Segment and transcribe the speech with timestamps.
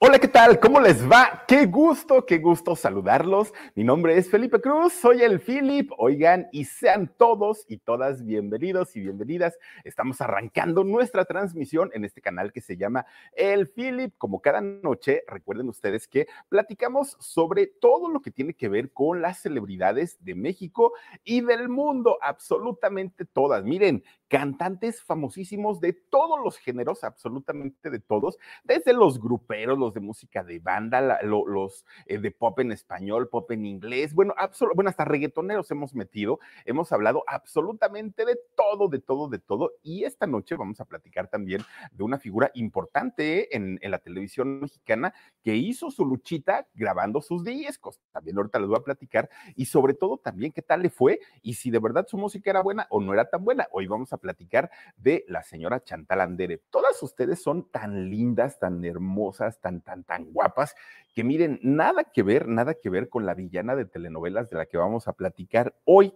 [0.00, 0.60] Hola, ¿qué tal?
[0.60, 1.42] ¿Cómo les va?
[1.48, 3.52] Qué gusto, qué gusto saludarlos.
[3.74, 5.90] Mi nombre es Felipe Cruz, soy el Philip.
[5.98, 9.58] Oigan, y sean todos y todas bienvenidos y bienvenidas.
[9.82, 14.14] Estamos arrancando nuestra transmisión en este canal que se llama El Philip.
[14.18, 19.20] Como cada noche, recuerden ustedes que platicamos sobre todo lo que tiene que ver con
[19.20, 20.92] las celebridades de México
[21.24, 23.64] y del mundo, absolutamente todas.
[23.64, 30.00] Miren, cantantes famosísimos de todos los géneros, absolutamente de todos, desde los gruperos, los de
[30.00, 34.34] música de banda, los eh, de pop en español, pop en inglés, bueno,
[34.74, 40.04] bueno, hasta reggaetoneros hemos metido, hemos hablado absolutamente de todo, de todo, de todo, y
[40.04, 45.14] esta noche vamos a platicar también de una figura importante en, en la televisión mexicana
[45.42, 49.94] que hizo su luchita grabando sus discos, también ahorita les voy a platicar, y sobre
[49.94, 53.00] todo también qué tal le fue y si de verdad su música era buena o
[53.00, 53.66] no era tan buena.
[53.72, 56.58] Hoy vamos a platicar de la señora Chantal Andere.
[56.70, 60.74] Todas ustedes son tan lindas, tan hermosas, tan, tan, tan guapas,
[61.14, 64.66] que miren, nada que ver, nada que ver con la villana de telenovelas de la
[64.66, 66.14] que vamos a platicar hoy.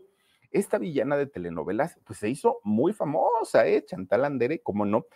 [0.51, 3.85] Esta villana de telenovelas, pues se hizo muy famosa, ¿eh?
[3.85, 5.07] Chantal Andere, ¿cómo no?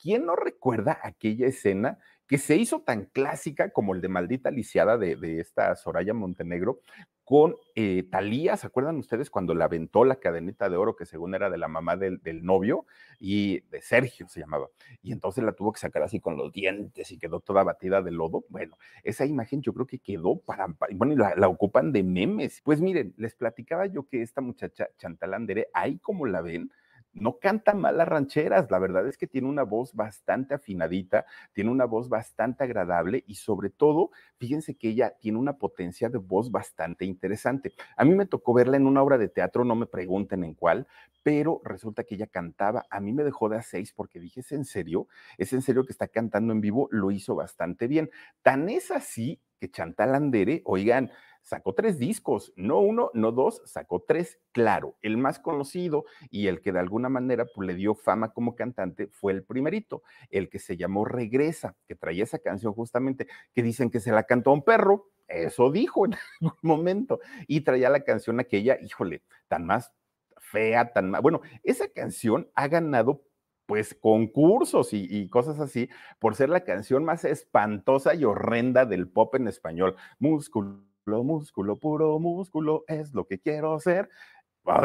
[0.00, 4.98] ¿Quién no recuerda aquella escena que se hizo tan clásica como el de Maldita Lisiada
[4.98, 6.80] de, de esta Soraya Montenegro,
[7.26, 11.34] con eh, Talía, ¿se acuerdan ustedes cuando le aventó la cadenita de oro que según
[11.34, 12.86] era de la mamá del, novio
[13.18, 14.68] y de Sergio se llamaba?
[15.02, 18.12] Y entonces la tuvo que sacar así con los dientes y quedó toda batida de
[18.12, 18.44] lodo.
[18.48, 22.60] Bueno, esa imagen yo creo que quedó para, bueno, la, la ocupan de memes.
[22.62, 26.70] Pues miren, les platicaba yo que esta muchacha Chantal Andere, ahí como la ven,
[27.16, 31.70] no canta mal las rancheras, la verdad es que tiene una voz bastante afinadita, tiene
[31.70, 36.50] una voz bastante agradable y sobre todo, fíjense que ella tiene una potencia de voz
[36.50, 37.72] bastante interesante.
[37.96, 40.86] A mí me tocó verla en una obra de teatro, no me pregunten en cuál,
[41.22, 44.52] pero resulta que ella cantaba, a mí me dejó de a seis porque dije, ¿es
[44.52, 45.08] en serio?
[45.38, 46.88] ¿Es en serio que está cantando en vivo?
[46.92, 48.10] Lo hizo bastante bien.
[48.42, 51.10] Tan es así que Chantal Andere, oigan,
[51.46, 54.96] sacó tres discos, no uno, no dos, sacó tres, claro.
[55.00, 59.06] El más conocido y el que de alguna manera pues, le dio fama como cantante
[59.06, 63.90] fue el primerito, el que se llamó Regresa, que traía esa canción justamente, que dicen
[63.90, 68.00] que se la cantó a un perro, eso dijo en algún momento, y traía la
[68.00, 69.92] canción aquella, híjole, tan más
[70.38, 73.22] fea, tan más, bueno, esa canción ha ganado
[73.66, 75.88] pues concursos y, y, cosas así
[76.20, 79.96] por ser la canción más espantosa y horrenda del pop en español.
[80.20, 84.08] Músculo músculo, puro músculo, es lo que quiero ser.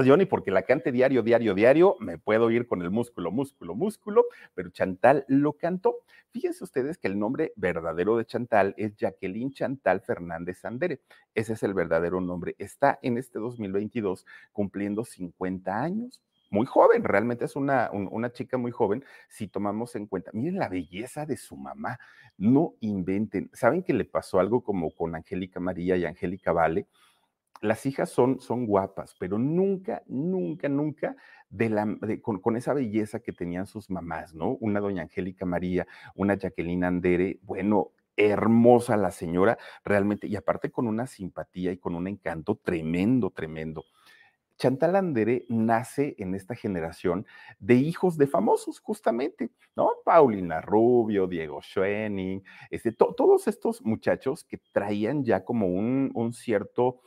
[0.05, 3.75] yo ni porque la cante diario, diario, diario, me puedo ir con el músculo, músculo,
[3.75, 5.97] músculo, pero Chantal lo cantó.
[6.29, 11.01] Fíjense ustedes que el nombre verdadero de Chantal es Jacqueline Chantal Fernández Andere.
[11.33, 12.55] Ese es el verdadero nombre.
[12.59, 18.71] Está en este 2022 cumpliendo 50 años muy joven, realmente es una, una chica muy
[18.71, 21.97] joven, si tomamos en cuenta, miren la belleza de su mamá,
[22.37, 26.87] no inventen, ¿saben que le pasó algo como con Angélica María y Angélica Vale?
[27.61, 31.15] Las hijas son, son guapas, pero nunca, nunca, nunca
[31.49, 31.87] de la,
[32.21, 34.57] con, con, esa belleza que tenían sus mamás, ¿no?
[34.59, 40.87] Una doña Angélica María, una Jacqueline Andere, bueno, hermosa la señora, realmente, y aparte con
[40.87, 43.85] una simpatía y con un encanto tremendo, tremendo.
[44.57, 47.25] Chantal Andere nace en esta generación
[47.59, 49.89] de hijos de famosos, justamente, ¿no?
[50.05, 56.99] Paulina Rubio, Diego Schoening, este, todos estos muchachos que traían ya como un, un cierto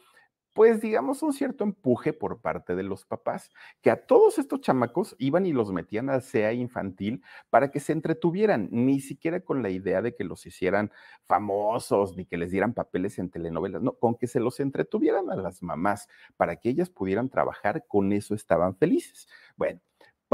[0.55, 3.51] pues digamos, un cierto empuje por parte de los papás,
[3.83, 7.93] que a todos estos chamacos iban y los metían al SEA infantil para que se
[7.93, 10.93] entretuvieran, ni siquiera con la idea de que los hicieran
[11.27, 15.37] famosos, ni que les dieran papeles en telenovelas, no, con que se los entretuvieran a
[15.37, 19.29] las mamás para que ellas pudieran trabajar, con eso estaban felices.
[19.57, 19.81] Bueno,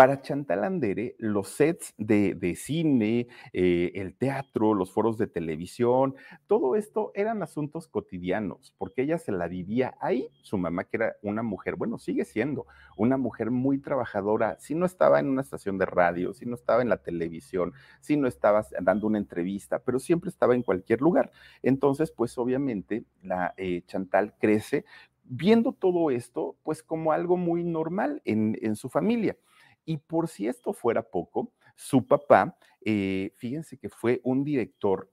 [0.00, 6.15] para Chantal Andere, los sets de, cine, eh, el teatro, los foros de televisión,
[6.47, 10.31] todo esto eran asuntos cotidianos, porque ella se la vivía ahí.
[10.41, 12.65] Su mamá, que era una mujer, bueno, sigue siendo
[12.97, 16.81] una mujer muy trabajadora, si no estaba en una estación de radio, si no estaba
[16.81, 21.31] en la televisión, si no estaba dando una entrevista, pero siempre estaba en cualquier lugar.
[21.62, 24.86] Entonces, pues obviamente la eh, Chantal crece
[25.25, 29.36] viendo todo esto, pues como algo muy normal en, en su familia.
[29.84, 35.10] Y por si esto fuera poco, su papá, eh, fíjense que fue un director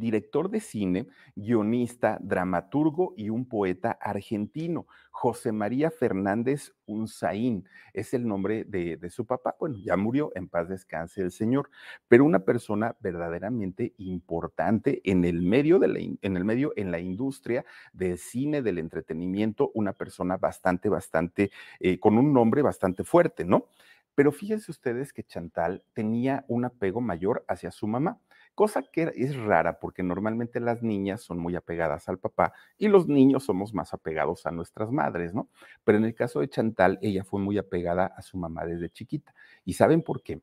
[0.00, 4.86] director de cine, guionista, dramaturgo y un poeta argentino.
[5.10, 9.56] José María Fernández Unzaín es el nombre de, su papá.
[9.58, 11.70] Bueno, ya murió, en paz descanse el señor,
[12.06, 17.00] pero una persona verdaderamente importante en el medio, de la, en el medio, en la
[17.00, 21.50] industria del cine, del entretenimiento, una persona bastante, bastante,
[21.80, 23.68] eh, con un nombre bastante fuerte, ¿no?
[24.16, 28.18] Pero fíjense ustedes que Chantal tenía un apego mayor hacia su mamá
[28.56, 33.06] cosa que es rara porque normalmente las niñas son muy apegadas al papá y los
[33.06, 35.48] niños somos más apegados a nuestras madres, ¿no?
[35.84, 39.34] Pero en el caso de Chantal, ella fue muy apegada a su mamá desde chiquita.
[39.64, 40.40] ¿Y saben por qué?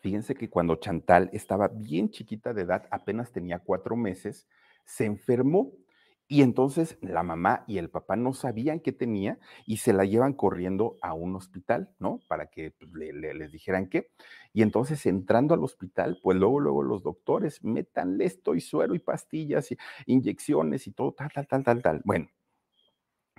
[0.00, 4.46] Fíjense que cuando Chantal estaba bien chiquita de edad, apenas tenía cuatro meses,
[4.84, 5.72] se enfermó
[6.28, 10.34] y entonces la mamá y el papá no sabían qué tenía y se la llevan
[10.34, 12.20] corriendo a un hospital, ¿no?
[12.28, 14.10] Para que pues, les dijeran qué.
[14.52, 18.98] Y entonces entrando al hospital, pues luego, luego los doctores, métanle esto y suero y
[18.98, 22.02] pastillas y inyecciones y todo, tal, tal, tal, tal, tal.
[22.04, 22.28] Bueno,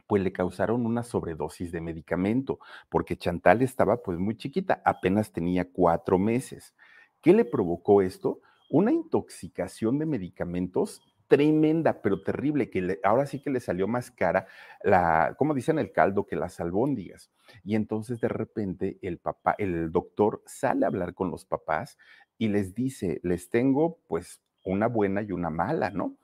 [0.08, 2.58] pues le causaron una sobredosis de medicamento,
[2.90, 6.74] porque Chantal estaba pues muy chiquita, apenas tenía cuatro meses.
[7.22, 8.42] ¿Qué le provocó esto?
[8.72, 14.48] Una intoxicación de medicamentos tremenda, pero terrible, que ahora sí que le salió más cara,
[14.84, 17.32] la, como dicen el caldo, que las albóndigas.
[17.64, 21.98] Y entonces de repente el papá, el doctor sale a hablar con los papás
[22.38, 26.18] y les dice, les tengo pues una buena y una mala, ¿no?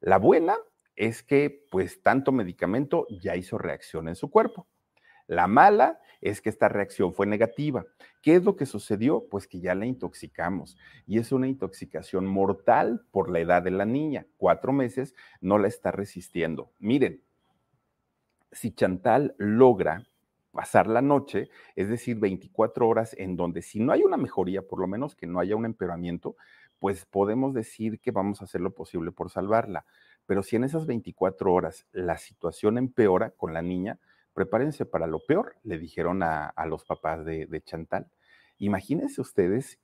[0.00, 0.56] La buena
[0.96, 4.66] es que pues tanto medicamento ya hizo reacción en su cuerpo.
[5.26, 7.84] La mala es que esta reacción fue negativa.
[8.22, 9.28] ¿Qué es lo que sucedió?
[9.28, 10.76] Pues que ya la intoxicamos
[11.06, 14.26] y es una intoxicación mortal por la edad de la niña.
[14.36, 16.72] Cuatro meses no la está resistiendo.
[16.78, 17.22] Miren,
[18.52, 20.06] si Chantal logra
[20.52, 24.80] pasar la noche, es decir, 24 horas en donde si no hay una mejoría, por
[24.80, 26.36] lo menos que no haya un empeoramiento,
[26.78, 29.84] pues podemos decir que vamos a hacer lo posible por salvarla.
[30.24, 33.98] Pero si en esas 24 horas la situación empeora con la niña,
[34.36, 38.06] prepárense para lo peor, le dijeron a, los papás de, de Chantal.
[38.58, 39.80] Imagínense ustedes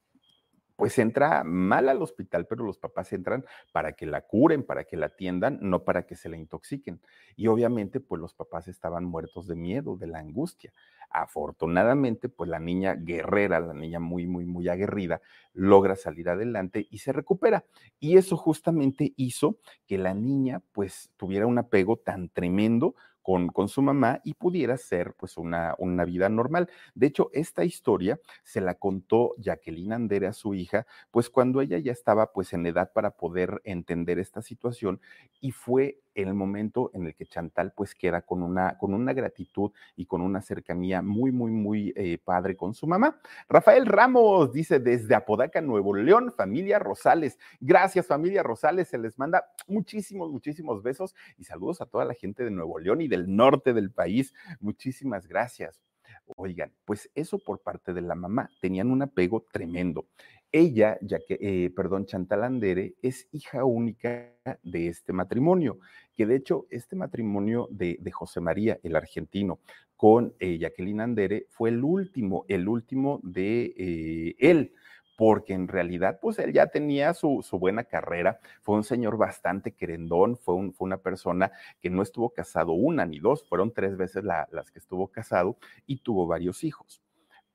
[0.76, 4.96] pues entra mal al hospital, pero los papás entran para que la curen, para que
[4.96, 7.00] la atiendan, no para que se la intoxiquen.
[7.36, 10.72] Y obviamente, pues los papás estaban muertos de miedo, de la angustia.
[11.08, 15.20] Afortunadamente, pues la niña guerrera, la niña muy, muy, muy aguerrida,
[15.52, 17.64] logra salir adelante y se recupera.
[18.00, 23.68] Y eso justamente hizo que la niña, pues, tuviera un apego tan tremendo con, con,
[23.68, 26.68] su mamá y pudiera ser pues una, una vida normal.
[26.94, 31.78] De hecho, esta historia se la contó Jacqueline Andere a su hija, pues cuando ella
[31.78, 35.00] ya estaba pues en edad para poder entender esta situación
[35.40, 39.72] y fue el momento en el que Chantal pues queda con una, con una gratitud
[39.96, 43.20] y con una cercanía muy, muy, muy eh, padre con su mamá.
[43.48, 47.38] Rafael Ramos dice desde Apodaca, Nuevo León, familia Rosales.
[47.60, 52.44] Gracias familia Rosales, se les manda muchísimos, muchísimos besos y saludos a toda la gente
[52.44, 54.34] de Nuevo León y del norte del país.
[54.60, 55.91] Muchísimas gracias.
[56.36, 60.06] Oigan, pues eso por parte de la mamá, tenían un apego tremendo.
[60.50, 64.30] Ella, ya que, eh, perdón, Chantal Andere, es hija única
[64.62, 65.78] de este matrimonio,
[66.14, 69.60] que de hecho este matrimonio de, José María, el argentino,
[69.96, 74.72] con eh, Jacqueline Andere fue el último, el último de eh, él
[75.16, 80.36] porque en realidad, pues él ya tenía su, buena carrera, fue un señor bastante querendón,
[80.36, 84.70] fue, fue, una persona que no estuvo casado una ni dos, fueron tres veces las
[84.70, 85.56] que estuvo casado
[85.86, 87.02] y tuvo varios hijos.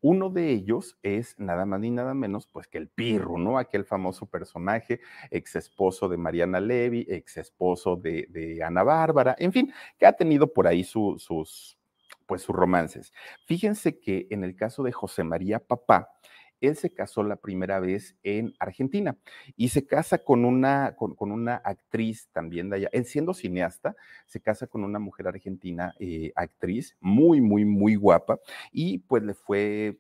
[0.02, 3.58] Uno de ellos es nada más ni nada menos pues que el Pirro, ¿no?
[3.58, 5.02] Aquel famoso personaje,
[5.32, 10.54] ex esposo de Mariana Levy, ex esposo de, Ana Bárbara, en fin, que ha tenido
[10.54, 11.78] por ahí sus,
[12.28, 13.12] pues sus romances.
[13.46, 16.12] Fíjense que en el caso de José María Papá,
[16.62, 19.18] él se casó la primera vez en Argentina
[19.56, 22.90] y se casa con una, con, una actriz también de allá.
[22.92, 23.96] Él siendo cineasta,
[24.26, 28.40] se casa con una mujer argentina, eh, actriz, muy, muy, muy guapa
[28.72, 30.00] y pues le fue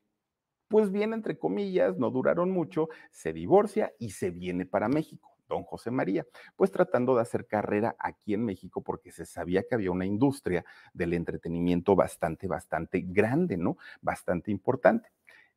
[0.68, 5.64] pues bien, entre comillas, no duraron mucho, se divorcia y se viene para México don
[5.64, 9.92] José María, pues tratando de hacer carrera aquí en México porque se sabía que había
[9.92, 13.78] una industria del entretenimiento bastante, bastante grande, ¿no?
[14.02, 15.10] Bastante importante.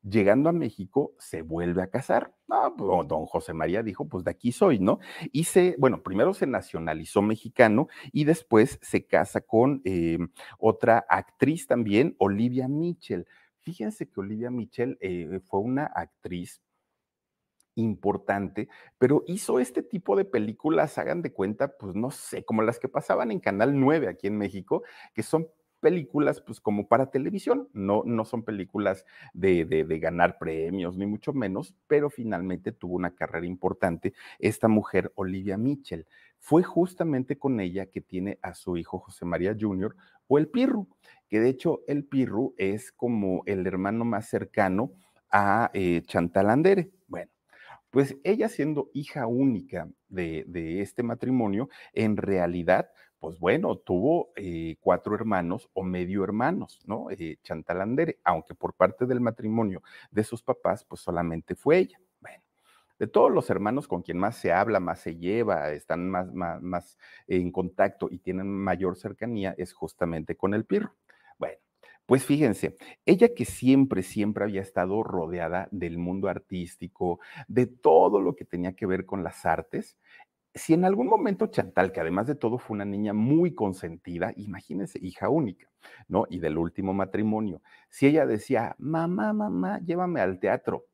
[0.03, 2.35] Llegando a México, se vuelve a casar.
[2.47, 4.99] Pues, don José María dijo, pues de aquí soy, ¿no?
[5.33, 10.19] Y se, bueno, primero se nacionalizó mexicano y después se casa con eh,
[10.59, 13.27] otra actriz también, Olivia Mitchell.
[13.61, 16.63] Fíjense que Olivia Mitchell eh, fue una actriz
[17.75, 22.79] importante, pero hizo este tipo de películas, hagan de cuenta, pues no sé, como las
[22.79, 24.83] que pasaban en Canal 9 aquí en México,
[25.15, 25.49] que son
[25.81, 31.33] películas pues como para televisión, no, no son películas de, de, ganar premios ni mucho
[31.33, 36.07] menos, pero finalmente tuvo una carrera importante esta mujer Olivia Mitchell.
[36.39, 39.95] Fue justamente con ella que tiene a su hijo José María Jr.
[40.29, 40.89] o el Pirru,
[41.29, 44.93] que de hecho el Pirru es como el hermano más cercano
[45.31, 46.91] a eh, Chantal Andere.
[47.09, 47.31] Bueno,
[47.91, 54.77] pues ella siendo hija única de, de, este matrimonio, en realidad pues bueno, tuvo eh,
[54.81, 57.11] cuatro hermanos o medio hermanos, ¿no?
[57.11, 62.01] Eh, Chantal Andere, aunque por parte del matrimonio de sus papás, pues solamente fue ella.
[62.21, 62.43] Bueno,
[62.99, 66.63] De todos los hermanos con quien más se habla, más se lleva, están más, más,
[66.63, 66.99] más
[67.29, 70.95] en contacto y tienen mayor cercanía, es justamente con el Pirro.
[71.39, 71.59] Bueno,
[72.07, 78.35] pues fíjense, ella que siempre, siempre había estado rodeada del mundo artístico, de todo lo
[78.35, 79.97] que tenía que ver con las artes,
[80.55, 84.99] si en algún momento Chantal, que además de todo fue una niña muy consentida, imagínense,
[85.03, 85.71] hija única,
[86.09, 86.27] ¿no?
[86.29, 90.87] Y del último matrimonio, si ella decía, mamá, mamá, llévame al teatro,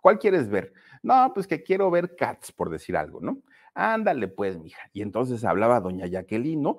[0.00, 0.72] ¿cuál quieres ver?
[1.02, 3.42] No, pues que quiero ver Cats, por decir algo, ¿no?
[3.76, 4.88] Ándale, pues, mija.
[4.92, 6.78] Y entonces hablaba doña Jacqueline, ¿no?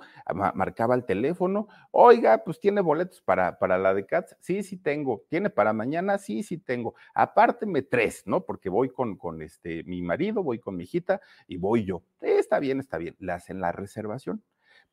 [0.53, 1.67] Marcaba el teléfono.
[1.91, 4.37] Oiga, pues tiene boletos para, para la de Cats.
[4.39, 5.25] Sí, sí tengo.
[5.29, 6.17] ¿Tiene para mañana?
[6.17, 6.95] Sí, sí tengo.
[7.13, 8.45] Apárteme tres, ¿no?
[8.45, 12.03] Porque voy con, con este, mi marido, voy con mi hijita y voy yo.
[12.21, 13.15] está bien, está bien.
[13.19, 14.41] Le hacen la reservación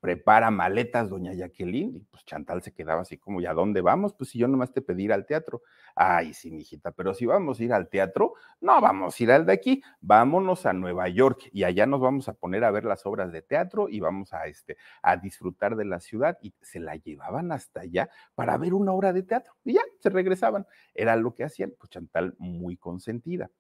[0.03, 4.13] prepara maletas, doña Jacqueline, y pues Chantal se quedaba así como, ¿y a dónde vamos?
[4.13, 5.63] Pues si yo nomás te pedí ir al teatro.
[5.95, 9.47] Ay, sí, mijita, pero si vamos a ir al teatro, no vamos a ir al
[9.47, 13.07] de aquí, vámonos a Nueva York y allá nos vamos a poner a ver las
[13.07, 16.37] obras de teatro y vamos a, este, a disfrutar de la ciudad.
[16.43, 20.11] Y se la llevaban hasta allá para ver una obra de teatro y ya, se
[20.11, 20.67] regresaban.
[20.95, 23.51] Era lo que hacían, pues Chantal muy consentida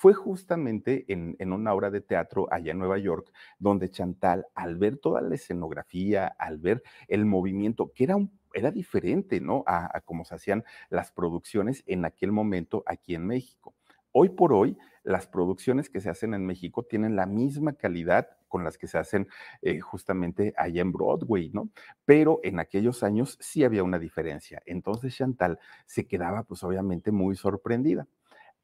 [0.00, 4.96] fue justamente en, una obra de teatro allá en Nueva York, donde Chantal, al ver
[4.96, 8.32] toda la escenografía, al ver el movimiento, que era un
[8.72, 9.62] diferente, ¿no?
[9.66, 13.74] A, a, cómo se hacían las producciones en aquel momento aquí en México.
[14.10, 18.64] Hoy por hoy, las producciones que se hacen en México tienen la misma calidad con
[18.64, 19.28] las que se hacen
[19.60, 21.68] eh, justamente allá en Broadway, ¿no?
[22.06, 24.62] Pero en aquellos años sí había una diferencia.
[24.64, 28.08] Entonces Chantal se quedaba pues obviamente muy sorprendida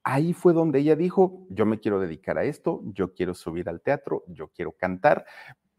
[0.07, 3.81] ahí fue donde ella dijo, yo me quiero dedicar a esto, yo quiero subir al
[3.81, 5.27] teatro, yo quiero cantar,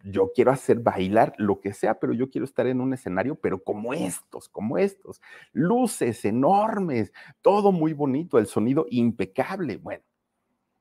[0.04, 3.64] yo quiero hacer bailar, lo que sea, pero yo quiero estar en un escenario, pero
[3.64, 5.22] como estos, como estos,
[5.54, 9.78] luces enormes, todo muy bonito, el sonido impecable.
[9.78, 10.04] Bueno,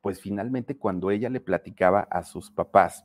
[0.00, 3.04] pues finalmente cuando ella le platicaba a sus papás,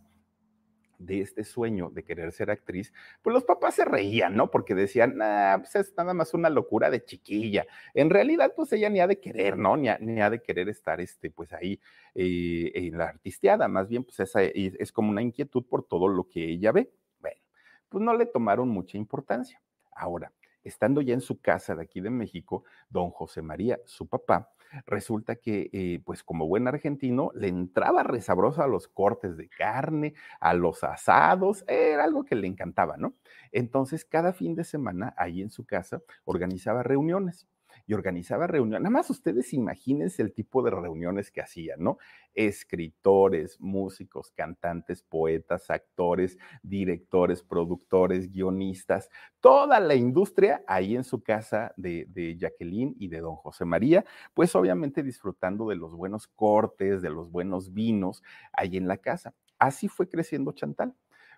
[1.05, 4.51] de este sueño de querer ser actriz, pues los papás se reían, ¿no?
[4.51, 7.65] Porque decían, ah, pues es nada más una locura de chiquilla.
[7.93, 9.77] En realidad, pues ella ni ha de querer, ¿no?
[9.77, 11.79] Ni ha, ni ha de querer estar, este, pues ahí
[12.15, 16.27] eh, en la artisteada, más bien, pues esa es como una inquietud por todo lo
[16.27, 16.91] que ella ve.
[17.19, 17.41] Bueno,
[17.89, 19.61] pues no le tomaron mucha importancia.
[19.95, 20.31] Ahora,
[20.63, 24.51] estando ya en su casa de aquí de México, don José María, su papá,
[24.85, 30.13] resulta que, eh, pues como buen argentino, le entraba resabroso a los cortes de carne,
[30.39, 33.15] a los asados, era algo que le encantaba, ¿no?
[33.51, 37.47] Entonces, cada fin de semana, ahí en su casa, organizaba reuniones
[37.87, 38.81] y organizaba reuniones.
[38.83, 41.97] Nada más ustedes imagínense el tipo de reuniones que hacía, ¿no?
[42.33, 49.09] Escritores, músicos, cantantes, poetas, actores, directores, productores, guionistas,
[49.39, 54.05] toda la industria ahí en su casa de, de Jacqueline y de don José María,
[54.33, 58.23] pues obviamente disfrutando de los buenos cortes, de los buenos vinos
[58.53, 59.33] ahí en la casa.
[59.59, 60.95] Así fue creciendo Chantal.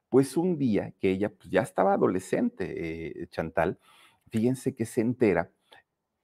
[0.09, 3.79] Pues un día que ella pues, ya estaba adolescente, eh, Chantal,
[4.29, 5.51] fíjense que se entera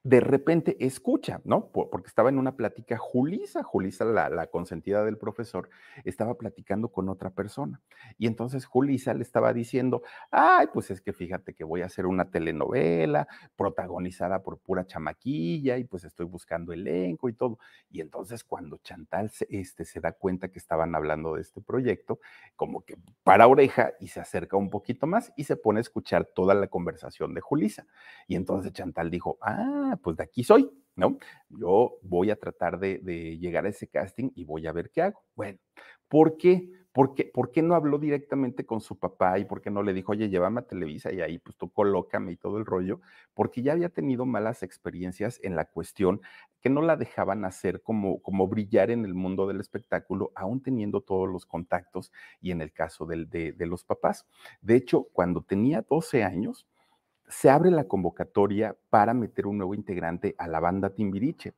[0.02, 1.70] de repente escucha, ¿no?
[1.72, 5.68] Porque estaba en una plática Julisa, Julisa, la, consentida del profesor,
[6.04, 7.82] estaba platicando con otra persona.
[8.16, 12.06] Y entonces Julisa le estaba diciendo, ay, pues es que fíjate que voy a hacer
[12.06, 17.58] una telenovela protagonizada por pura chamaquilla y pues estoy buscando elenco y todo.
[17.90, 22.20] Y entonces cuando Chantal se, este, se da cuenta que estaban hablando de este proyecto,
[22.56, 26.24] como que para oreja y se acerca un poquito más y se pone a escuchar
[26.24, 27.86] toda la conversación de Julisa.
[28.26, 31.18] Y entonces Chantal dijo, ah, Ah, pues de aquí soy, ¿no?
[31.48, 33.00] Yo voy a tratar de,
[33.40, 35.24] llegar a ese casting y voy a ver qué hago.
[35.34, 35.58] Bueno,
[36.06, 36.70] ¿por qué?
[36.92, 39.92] ¿Por qué, ¿Por qué no habló directamente con su papá y por qué no le
[39.92, 43.00] dijo, oye, llévame a Televisa y ahí pues tú colócame y todo el rollo?
[43.34, 46.20] Porque ya había tenido malas experiencias en la cuestión
[46.60, 51.00] que no la dejaban hacer como, como brillar en el mundo del espectáculo, aún teniendo
[51.00, 54.26] todos los contactos y en el caso de, de los papás.
[54.60, 56.66] De hecho, cuando tenía 12 años,
[57.30, 61.54] se abre la convocatoria para meter un nuevo integrante a la banda Timbiriche.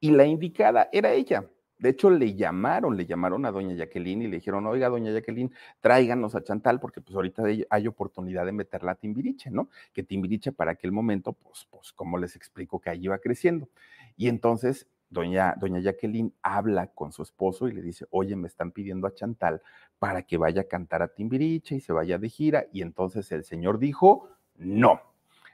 [0.00, 1.48] Y la indicada era ella.
[1.78, 5.52] De hecho, le llamaron, le llamaron a doña Jacqueline y le dijeron, oiga, doña Jacqueline,
[5.80, 9.68] tráiganos a Chantal, porque pues ahorita hay oportunidad de meterla a Timbiriche, ¿no?
[9.92, 13.68] Que Timbiriche para aquel momento, pues, pues, como les explico, que ahí iba creciendo.
[14.16, 18.72] Y entonces, doña, doña Jacqueline habla con su esposo y le dice, oye, me están
[18.72, 19.62] pidiendo a Chantal
[20.00, 22.66] para que vaya a cantar a Timbiriche y se vaya de gira.
[22.72, 25.00] Y entonces el señor dijo, no.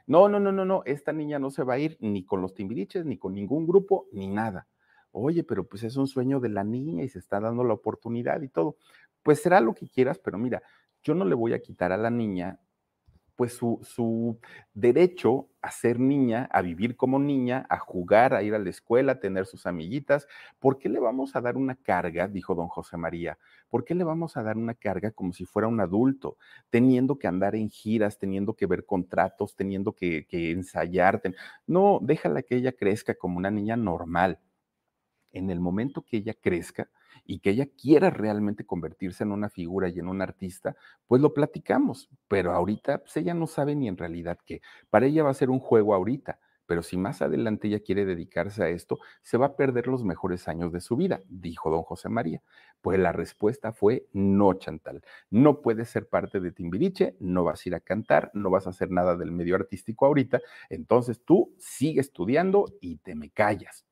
[0.07, 2.53] No, no, no, no, no, esta niña no se va a ir ni con los
[2.53, 4.67] timbiriches, ni con ningún grupo, ni nada.
[5.11, 8.41] Oye, pero pues es un sueño de la niña y se está dando la oportunidad
[8.41, 8.77] y todo.
[9.23, 10.61] Pues será lo que quieras, pero mira,
[11.01, 12.59] yo no le voy a quitar a la niña
[13.35, 14.39] pues su, su,
[14.73, 19.13] derecho a ser niña, a vivir como niña, a jugar, a ir a la escuela,
[19.13, 20.27] a tener sus amiguitas.
[20.59, 23.37] ¿Por qué le vamos a dar una carga, dijo don José María?
[23.69, 26.37] ¿Por qué le vamos a dar una carga como si fuera un adulto,
[26.69, 31.21] teniendo que andar en giras, teniendo que ver contratos, teniendo que, que ensayar?
[31.67, 34.39] No, déjala que ella crezca como una niña normal.
[35.31, 36.89] En el momento que ella crezca,
[37.23, 40.75] y que ella quiera realmente convertirse en una figura y en un artista,
[41.07, 42.09] pues lo platicamos.
[42.27, 44.61] Pero ahorita, pues ella no sabe ni en realidad qué.
[44.89, 46.39] Para ella va a ser un juego ahorita.
[46.67, 50.47] Pero si más adelante ella quiere dedicarse a esto, se va a perder los mejores
[50.47, 52.41] años de su vida, dijo don José María.
[52.81, 55.03] Pues la respuesta fue no, Chantal.
[55.29, 58.71] No puedes ser parte de Timbiriche, no vas a ir a cantar, no vas a
[58.71, 60.41] hacer nada del medio artístico ahorita.
[60.69, 63.85] Entonces tú sigue estudiando y te me callas.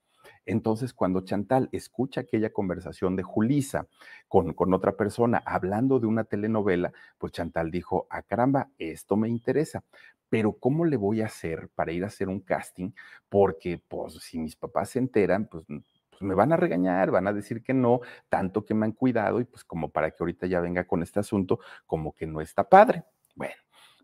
[0.45, 3.87] Entonces, cuando Chantal escucha aquella conversación de Julisa
[4.27, 9.29] con, con otra persona hablando de una telenovela, pues Chantal dijo, ah, caramba, esto me
[9.29, 9.83] interesa
[10.29, 12.89] pero ¿cómo le voy a hacer para ir a hacer un casting?
[13.29, 15.63] Porque, pues, si mis papás se enteran, pues,
[16.09, 19.39] pues, me van a regañar, van a decir que no, tanto que me han cuidado
[19.39, 22.67] y pues como para que ahorita ya venga con este asunto, como que no está
[22.67, 23.03] padre.
[23.35, 23.53] Bueno,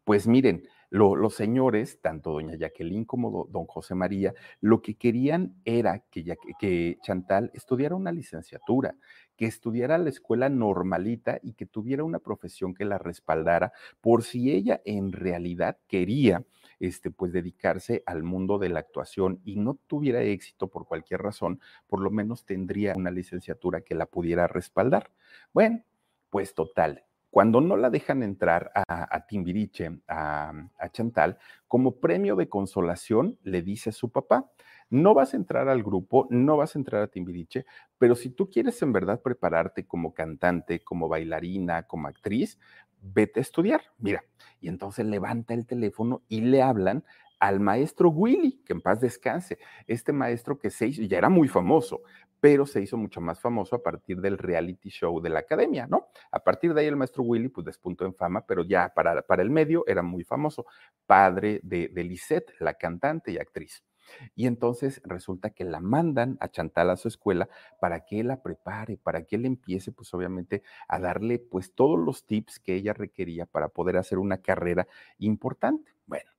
[0.03, 5.99] pues miren, los señores, tanto doña Jacqueline como don José María, lo que querían era
[6.09, 8.95] que, que Chantal estudiara una licenciatura,
[9.35, 14.51] que estudiara la escuela normalita y que tuviera una profesión que la respaldara por si
[14.51, 16.43] ella en realidad quería
[16.79, 21.59] este, pues dedicarse al mundo de la actuación y no tuviera éxito por cualquier razón,
[21.87, 25.11] por lo menos tendría una licenciatura que la pudiera respaldar.
[25.53, 25.83] Bueno,
[26.29, 32.49] pues total, cuando no la dejan entrar a, Timbiriche, a, a, Chantal, como premio de
[32.49, 34.49] consolación, le dice a su papá,
[34.89, 37.65] no vas a entrar al grupo, no vas a entrar a Timbiriche,
[37.99, 42.57] pero si tú quieres en verdad prepararte como cantante, como bailarina, como actriz,
[43.01, 43.81] vete a estudiar.
[43.97, 44.23] Mira,
[44.59, 47.03] y entonces levanta el teléfono y le hablan
[47.39, 51.47] al maestro Willy, que en paz descanse, este maestro que se hizo, ya era muy
[51.47, 52.01] famoso,
[52.39, 56.07] pero se hizo mucho más famoso a partir del reality show de la academia, ¿no?
[56.31, 59.41] A partir de ahí el maestro Willy pues despuntó en fama, pero ya para, para
[59.41, 60.65] el medio era muy famoso,
[61.05, 63.83] padre de, de Lisette, la cantante y actriz.
[64.35, 68.97] Y entonces resulta que la mandan a Chantal a su escuela para que la prepare,
[68.97, 73.45] para que él empiece, pues obviamente, a darle pues todos los tips que ella requería
[73.45, 74.87] para poder hacer una carrera
[75.19, 75.93] importante.
[76.05, 76.31] Bueno,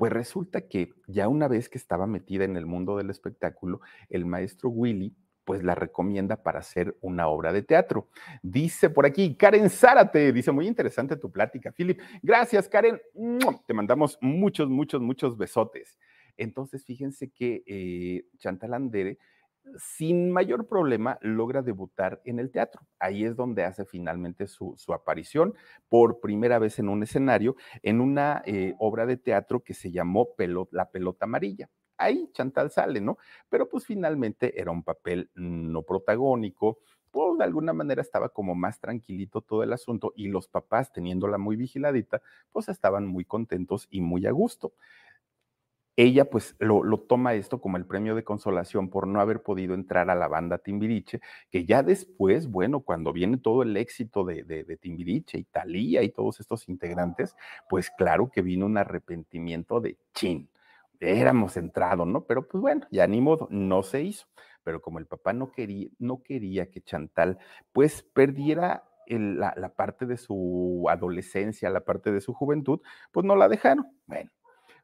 [0.00, 4.24] pues resulta que ya una vez que estaba metida en el mundo del espectáculo, el
[4.24, 8.08] maestro Willy pues la recomienda para hacer una obra de teatro.
[8.42, 12.00] Dice por aquí, Karen Zárate, dice, muy interesante tu plática, Philip.
[12.22, 12.98] Gracias, Karen.
[13.66, 15.98] Te mandamos muchos, muchos, muchos besotes.
[16.38, 19.18] Entonces, fíjense que eh, Chantal Andere,
[19.76, 22.82] sin mayor problema, logra debutar en el teatro.
[22.98, 25.54] Ahí es donde hace finalmente su, aparición
[25.88, 30.28] por primera vez en un escenario, en una eh, obra de teatro que se llamó
[30.70, 31.68] La Pelota Amarilla
[32.00, 33.18] ahí Chantal sale, ¿no?
[33.48, 36.78] Pero pues finalmente era un papel no protagónico,
[37.10, 41.38] pues de alguna manera estaba como más tranquilito todo el asunto y los papás teniéndola
[41.38, 44.72] muy vigiladita, pues estaban muy contentos y muy a gusto.
[45.96, 50.08] Ella pues lo, toma esto como el premio de consolación por no haber podido entrar
[50.08, 55.38] a la banda Timbiriche, que ya después, bueno, cuando viene todo el éxito de, Timbiriche
[55.38, 57.36] y Talía y todos estos integrantes,
[57.68, 60.48] pues claro que vino un arrepentimiento de chin
[61.00, 62.24] éramos entrado, ¿no?
[62.24, 64.26] Pero pues bueno, ya ni modo, no se hizo.
[64.62, 67.38] Pero como el papá no quería, no quería que Chantal
[67.72, 73.34] pues perdiera la, la, parte de su adolescencia, la parte de su juventud, pues no
[73.34, 73.86] la dejaron.
[74.06, 74.30] Bueno,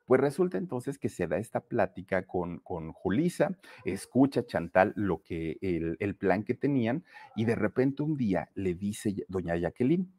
[0.07, 5.59] pues resulta entonces que se da esta plática con, con Julisa, escucha Chantal lo que
[5.61, 10.12] el, el plan que tenían y de repente un día le dice doña Jacqueline,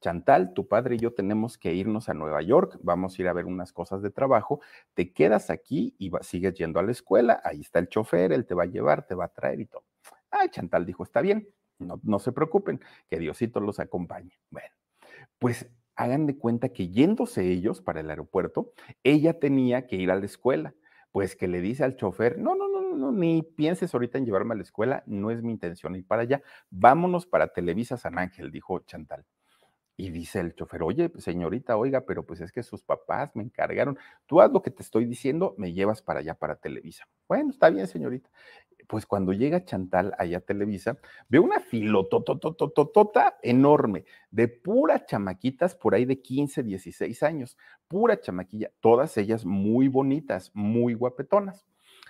[0.00, 3.32] Chantal, tu padre y yo tenemos que irnos a Nueva York, vamos a ir a
[3.32, 4.60] ver unas cosas de trabajo,
[4.94, 8.54] te quedas aquí y sigues yendo a la escuela, ahí está el chofer, él te
[8.54, 9.84] va a llevar, te va a traer y todo.
[10.30, 11.48] Ay, Chantal dijo, está bien,
[11.78, 14.38] no, no se preocupen, que Diosito los acompañe.
[14.50, 14.70] Bueno,
[15.38, 20.16] pues hagan de cuenta que yéndose ellos para el aeropuerto, ella tenía que ir a
[20.16, 20.74] la escuela.
[21.10, 24.54] Pues que le dice al chofer, no, no, no, no, ni pienses ahorita en llevarme
[24.54, 28.50] a la escuela, no es mi intención ir para allá, vámonos para Televisa San Ángel,
[28.52, 29.24] dijo Chantal.
[29.96, 33.98] Y dice el chofer, oye, señorita, oiga, pero pues es que sus papás me encargaron,
[34.26, 37.08] tú haz lo que te estoy diciendo, me llevas para allá, para Televisa.
[37.26, 38.30] Bueno, está bien, señorita.
[38.88, 40.98] Pues cuando llega Chantal allá a Televisa,
[41.28, 48.72] ve una filototototota enorme, de puras chamaquitas por ahí de 15, 16 años, pura chamaquilla,
[48.80, 51.66] todas ellas muy bonitas, muy guapetonas.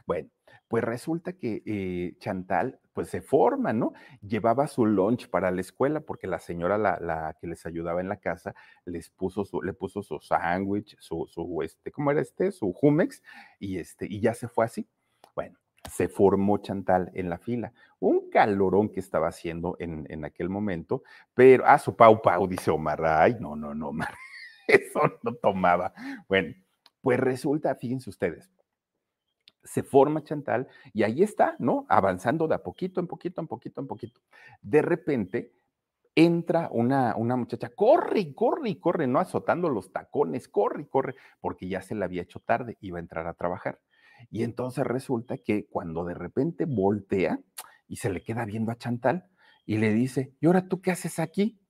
[0.07, 0.31] Bueno,
[0.69, 3.93] pues resulta que Chantal pues se forma, ¿no?
[4.21, 8.09] Llevaba su lunch para la escuela porque la señora, la, la que les ayudaba en
[8.09, 12.53] la casa, les puso su, le puso su sándwich, su, su, este, ¿cómo era este?
[12.53, 13.23] Su humex
[13.59, 14.89] y este, y ya se fue así.
[15.35, 15.59] Bueno,
[15.91, 17.73] se formó Chantal en la fila.
[18.01, 21.03] Un calorón que estaba haciendo en, en aquel momento,
[21.35, 24.15] pero, ah, su pau pau, dice Omar, ay, no, no, no, Omar,
[24.67, 25.93] eso no tomaba.
[26.29, 26.55] Bueno,
[27.01, 28.51] pues resulta, fíjense ustedes,
[29.65, 31.87] se forma Chantal y ahí está, ¿no?
[31.89, 34.21] Avanzando de a poquito, en poquito, en poquito, en poquito.
[34.63, 35.53] De repente
[36.15, 41.81] entra una, una muchacha, corre, corre, corre, no azotando los tacones, corre, corre, porque ya
[41.81, 43.79] se le había hecho tarde, iba a entrar a trabajar.
[44.31, 47.41] Y entonces resulta que cuando de repente voltea
[47.87, 49.29] y se le queda viendo a Chantal
[49.65, 51.61] y le dice, ¿y ahora tú qué haces aquí?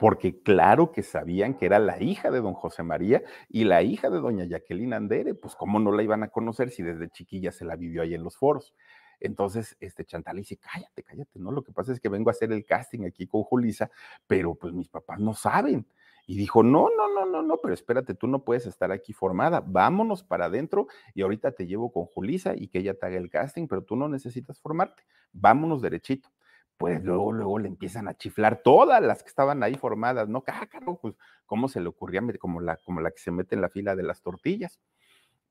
[0.00, 4.08] porque claro que sabían que era la hija de don José María y la hija
[4.08, 7.66] de doña Jacqueline Andere, pues cómo no la iban a conocer si desde chiquilla se
[7.66, 8.74] la vivió ahí en los foros.
[9.20, 11.52] Entonces, este Chantal dice, cállate, cállate, ¿no?
[11.52, 13.90] Lo que pasa es que vengo a hacer el casting aquí con Julisa,
[14.26, 15.86] pero pues mis papás no saben.
[16.30, 19.64] Y dijo, no, no, no, no, no, pero espérate, tú no puedes estar aquí formada,
[19.66, 23.30] vámonos para adentro y ahorita te llevo con Julisa y que ella te haga el
[23.30, 26.28] casting, pero tú no necesitas formarte, vámonos derechito
[26.76, 30.44] pues luego, luego le empiezan a chiflar todas las que estaban ahí formadas, ¿no?
[30.44, 31.16] Cácaro, pues,
[31.46, 32.22] ¿cómo se le ocurría?
[32.38, 34.78] Como la, como la que se mete en la fila de las tortillas.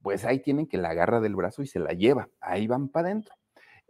[0.01, 3.09] Pues ahí tienen que la agarra del brazo y se la lleva, ahí van para
[3.09, 3.35] adentro.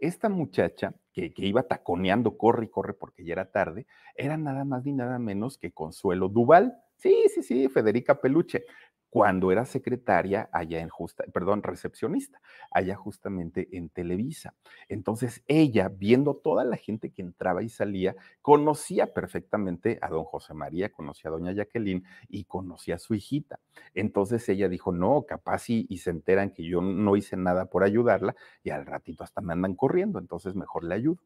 [0.00, 4.84] Esta muchacha que, iba taconeando, corre y corre porque ya era tarde, era nada más
[4.84, 6.76] ni nada menos que Consuelo Duval.
[6.96, 8.64] Sí, sí, sí, Federica Peluche
[9.10, 14.54] cuando era secretaria allá en justa, perdón, recepcionista, allá justamente en Televisa.
[14.88, 20.54] Entonces ella, viendo toda la gente que entraba y salía, conocía perfectamente a don José
[20.54, 23.58] María, conocía a doña Jacqueline y conocía a su hijita.
[23.94, 27.82] Entonces ella dijo, no, capaz y, y se enteran que yo no hice nada por
[27.82, 31.20] ayudarla y al ratito hasta me andan corriendo, entonces mejor le ayudo.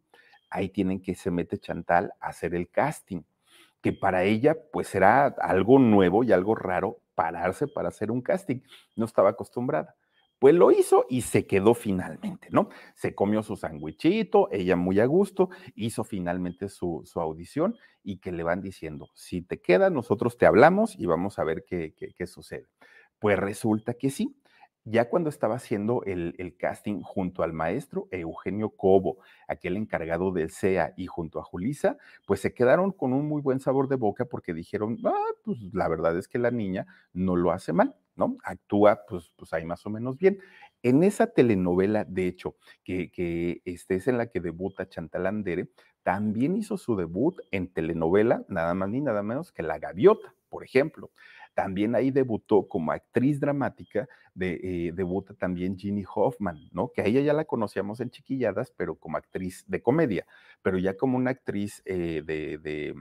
[0.49, 3.23] Ahí tienen que se mete Chantal a hacer el casting
[3.85, 8.61] que para ella pues será algo nuevo y algo raro pararse para hacer un casting.
[8.97, 9.95] No estaba acostumbrada.
[10.39, 12.71] Pues lo hizo y se quedó finalmente, ¿no?
[12.95, 18.33] Se comió su sandwichito, ella muy a gusto, hizo finalmente su, su, audición y que
[18.33, 22.27] le van diciendo, si te queda, nosotros te hablamos y vamos a ver qué, qué
[22.27, 22.65] sucede.
[23.19, 24.35] Pues resulta que sí,
[24.85, 29.19] ya cuando estaba haciendo el, el, casting junto al maestro Eugenio Cobo,
[29.49, 33.61] aquel encargado del CEA, y junto a Julisa, pues se quedaron con un muy buen
[33.61, 37.51] sabor de boca porque dijeron, ah, pues la verdad es que la niña no lo
[37.51, 38.37] hace mal, ¿no?
[38.45, 40.39] Actúa, pues, pues ahí más o menos bien.
[40.83, 45.71] En esa telenovela, de hecho, que, que este es en la que debuta Chantal Andere,
[46.03, 50.63] también hizo su debut en telenovela, nada más ni nada menos que La Gaviota, por
[50.63, 51.11] ejemplo.
[51.55, 56.91] También ahí debutó como actriz dramática, de, eh, debuta también Ginny Hoffman, ¿no?
[56.93, 60.27] Que a ella ya la conocíamos en Chiquilladas, pero como actriz de comedia,
[60.63, 62.95] pero ya como una actriz eh, de, de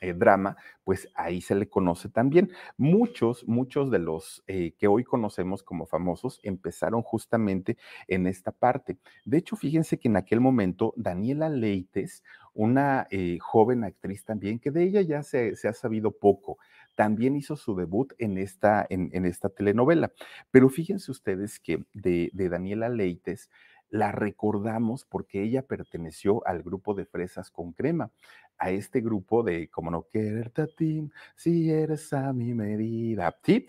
[0.00, 2.50] eh, drama, pues ahí se le conoce también.
[2.76, 8.98] Muchos, muchos de los que hoy conocemos como famosos empezaron justamente en esta parte.
[9.24, 12.22] De hecho, fíjense que en aquel momento Daniela Leites,
[12.54, 16.58] una eh, joven actriz también, que de ella ya se, se ha sabido poco,
[16.94, 20.12] también hizo su debut en esta, en, en esta telenovela.
[20.50, 23.50] Pero fíjense ustedes que de, de Daniela Leites,
[23.90, 28.10] la recordamos porque ella perteneció al grupo de Fresas con Crema,
[28.58, 33.66] a este grupo de como no quererte a ti, si eres a mi medida, ¿sí?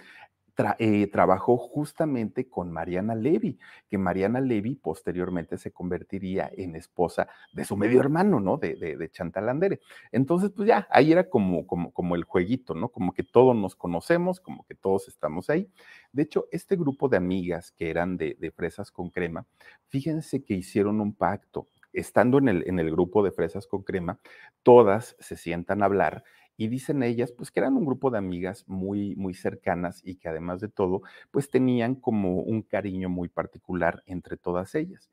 [0.79, 7.65] Eh, trabajó justamente con Mariana Levy, que Mariana Levy posteriormente se convertiría en esposa de
[7.65, 8.57] su medio hermano, ¿no?
[8.57, 9.81] De, de, de Chantal Andere.
[10.13, 12.87] Entonces, pues ya, ahí era como, como, como el jueguito, ¿no?
[12.89, 15.69] Como que todos nos conocemos, como que todos estamos ahí.
[16.13, 19.45] De hecho, este grupo de amigas que eran de, de fresas con crema,
[19.87, 21.67] fíjense que hicieron un pacto.
[21.91, 24.19] Estando en el, en el grupo de fresas con crema,
[24.63, 26.23] todas se sientan a hablar
[26.57, 30.29] y dicen ellas, pues que eran un grupo de amigas muy, muy cercanas y que
[30.29, 35.09] además de todo, pues tenían como un cariño muy particular entre todas ellas.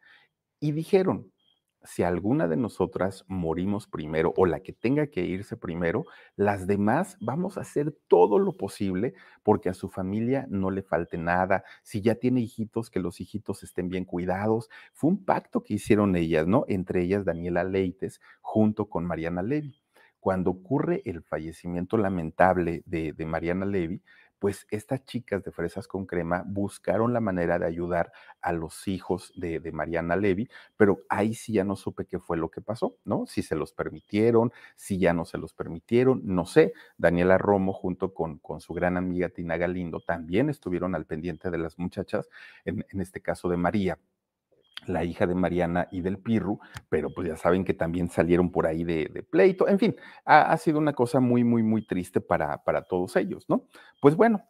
[0.60, 1.32] Y dijeron,
[1.84, 6.04] si alguna de nosotras morimos primero o la que tenga que irse primero,
[6.36, 11.18] las demás vamos a hacer todo lo posible porque a su familia no le falte
[11.18, 11.64] nada.
[11.82, 14.68] Si ya tiene hijitos, que los hijitos estén bien cuidados.
[14.92, 16.64] Fue un pacto que hicieron ellas, ¿no?
[16.68, 19.81] Entre ellas Daniela Leites junto con Mariana Levy
[20.22, 24.00] cuando ocurre el fallecimiento lamentable de, Mariana Levy,
[24.38, 29.32] pues estas chicas de Fresas con Crema buscaron la manera de ayudar a los hijos
[29.34, 33.26] de, Mariana Levy, pero ahí sí ya no supe qué fue lo que pasó, ¿no?
[33.26, 36.72] Si se los permitieron, si ya no se los permitieron, no sé.
[36.96, 41.80] Daniela Romo junto con, su gran amiga Tina Galindo también estuvieron al pendiente de las
[41.80, 42.28] muchachas,
[42.64, 43.98] en este caso de María
[44.86, 48.66] la hija de Mariana y del Pirru, pero pues ya saben que también salieron por
[48.66, 49.68] ahí de, pleito.
[49.68, 53.66] En fin, ha, sido una cosa muy, muy, muy triste para, para todos ellos, ¿no?
[54.00, 54.44] Pues bueno,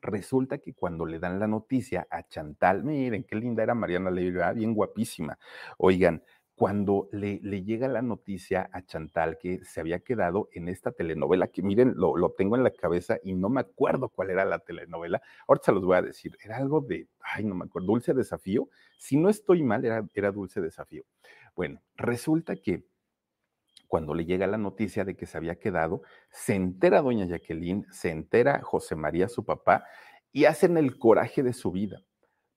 [0.00, 4.38] resulta que cuando le dan la noticia a Chantal, miren qué linda era Mariana Levy,
[4.54, 5.38] bien guapísima.
[5.78, 6.22] Oigan,
[6.60, 11.62] cuando le, llega la noticia a Chantal que se había quedado en esta telenovela, que
[11.62, 15.64] miren, lo, tengo en la cabeza y no me acuerdo cuál era la telenovela, ahorita
[15.64, 18.68] se los voy a decir, era algo de, ay, no me acuerdo, Dulce Desafío,
[18.98, 21.04] si no estoy mal, era, era Dulce Desafío.
[21.56, 22.84] Bueno, resulta que
[23.88, 28.10] cuando le llega la noticia de que se había quedado, se entera doña Jacqueline, se
[28.10, 29.84] entera José María, su papá,
[30.30, 32.02] y hacen el coraje de su vida.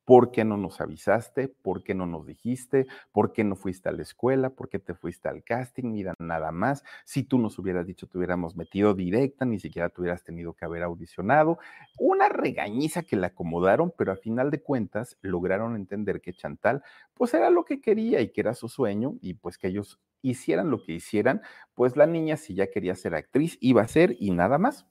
[0.06, 1.48] ¿Por qué no nos avisaste?
[1.48, 2.88] ¿Por qué no nos dijiste?
[3.14, 4.50] ¿Por qué no fuiste a la escuela?
[4.50, 5.86] ¿Por qué te fuiste al casting?
[5.92, 6.84] Mira, nada más.
[7.06, 10.66] Si tú nos hubieras dicho, te hubiéramos metido directa, ni siquiera te hubieras tenido que
[10.66, 11.58] haber audicionado.
[11.98, 17.34] Una regañiza que le acomodaron, pero a final de cuentas lograron entender que Chantal, pues
[17.34, 20.84] era lo que quería y que era su sueño, y pues que ellos hicieran lo
[20.84, 21.42] que hicieran,
[21.76, 24.86] pues la niña, si ya quería ser actriz, iba a ser y nada más.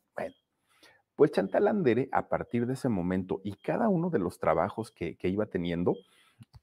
[1.17, 5.17] Pues Chantal Andere, a partir de ese momento y cada uno de los trabajos que,
[5.23, 5.97] iba teniendo,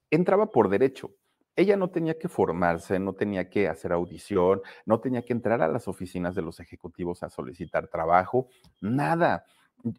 [0.10, 1.12] entraba por derecho.
[1.56, 5.68] Ella no tenía que formarse, no tenía que hacer audición, no tenía que entrar a
[5.68, 8.48] las oficinas de los ejecutivos a solicitar trabajo,
[8.82, 9.44] nada.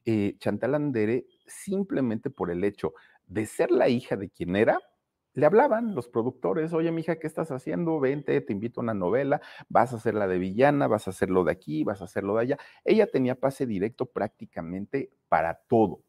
[0.04, 2.92] Eh, Chantal Andere, simplemente por el hecho
[3.26, 4.78] de ser la hija de quien era,
[5.34, 8.00] le hablaban los productores, oye, mija, ¿qué estás haciendo?
[8.00, 11.44] Vente, te invito a una novela, vas a hacer la de villana, vas a hacerlo
[11.44, 12.58] de aquí, vas a hacerlo de allá.
[12.84, 16.02] Ella tenía pase directo prácticamente para todo.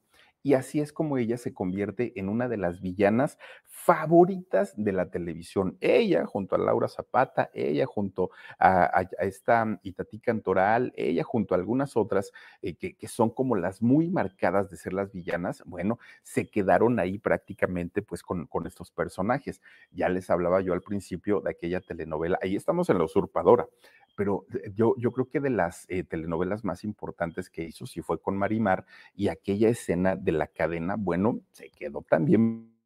[0.44, 3.38] Y así es como ella se convierte en una de las villanas
[3.74, 5.78] favoritas de la televisión.
[5.80, 8.30] Ella junto a Laura Zapata, ella junto
[8.60, 12.32] a, esta Itatí Cantoral, ella junto a algunas otras
[12.62, 17.00] eh, que, que, son como las muy marcadas de ser las villanas, bueno, se quedaron
[17.00, 19.62] ahí prácticamente pues con, con estos personajes.
[19.92, 23.68] Ya les hablaba yo al principio de aquella telenovela, ahí estamos en la usurpadora
[24.16, 28.02] pero eh, yo, yo creo que de las eh, telenovelas más importantes que hizo sí
[28.02, 32.81] fue con Marimar y aquella escena de la cadena, bueno, se quedó también.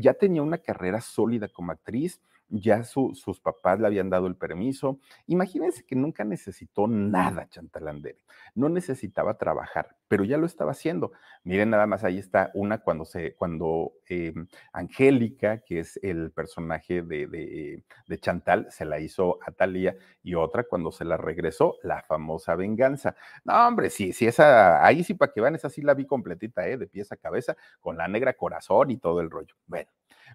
[0.00, 4.98] Ya tenía una carrera sólida como actriz, ya sus papás le habían dado el permiso.
[5.26, 8.18] Imagínense que nunca necesitó nada Chantal Andere,
[8.54, 11.12] no necesitaba trabajar, pero ya lo estaba haciendo.
[11.44, 17.02] Miren nada más, ahí está una cuando se, cuando em, Angélica, que es el personaje
[17.02, 22.02] de, de, Chantal, se la hizo a Talía y otra cuando se la regresó, la
[22.02, 23.14] famosa venganza.
[23.44, 26.66] No, hombre, sí, sí, esa, ahí sí para que vean, esa sí la vi completita,
[26.68, 26.76] ¿eh?
[26.76, 29.54] de pies a cabeza, con la negra corazón y todo el rollo.
[29.66, 29.90] Bueno,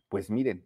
[0.09, 0.65] pues miren,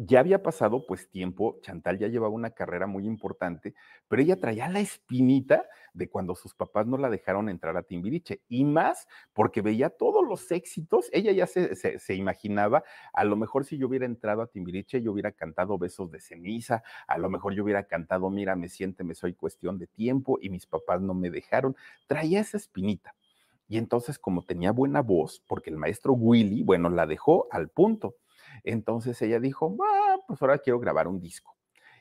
[0.00, 3.74] ya había pasado pues tiempo, Chantal ya llevaba una carrera muy importante,
[4.06, 8.40] pero ella traía la espinita de cuando sus papás no la dejaron entrar a Timbiriche,
[8.48, 13.76] y más porque veía todos los éxitos, ella ya se, imaginaba, a lo mejor si
[13.76, 17.64] yo hubiera entrado a Timbiriche, yo hubiera cantado Besos de ceniza, a lo mejor yo
[17.64, 21.28] hubiera cantado Mira, me siente, me soy cuestión de tiempo, y mis papás no me
[21.28, 21.74] dejaron,
[22.06, 23.16] traía esa espinita.
[23.66, 28.14] Y entonces, como tenía buena voz, porque el maestro Willy, bueno, la dejó al punto
[28.64, 29.76] entonces ella dijo,
[30.26, 31.56] pues ahora quiero grabar un disco.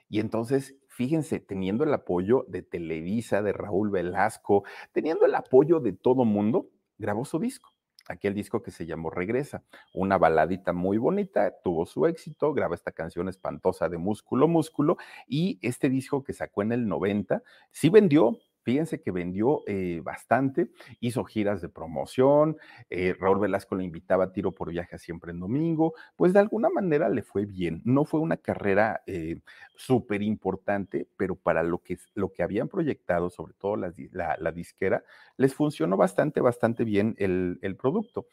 [0.10, 5.94] Y entonces, fíjense, teniendo el apoyo de Televisa, de Raúl Velasco, teniendo el apoyo de
[5.94, 7.74] todo mundo, grabó su disco
[8.10, 12.92] aquel disco que se llamó Regresa, una baladita muy bonita, tuvo su éxito, graba esta
[12.92, 18.38] canción espantosa de Músculo, Músculo, y este disco que sacó en el 90, sí vendió,
[18.68, 20.68] Fíjense que vendió eh, bastante,
[21.00, 22.58] hizo giras de promoción,
[22.90, 26.68] eh, Raúl Velasco le invitaba a tiro por viaje siempre en domingo, pues de alguna
[26.68, 27.82] manera le fue bien.
[27.86, 29.40] No fue una carrera eh,
[29.78, 35.02] súper importante, pero para lo que, lo que habían proyectado, sobre todo la, disquera,
[35.38, 38.28] les funcionó bastante, bastante bien el, el producto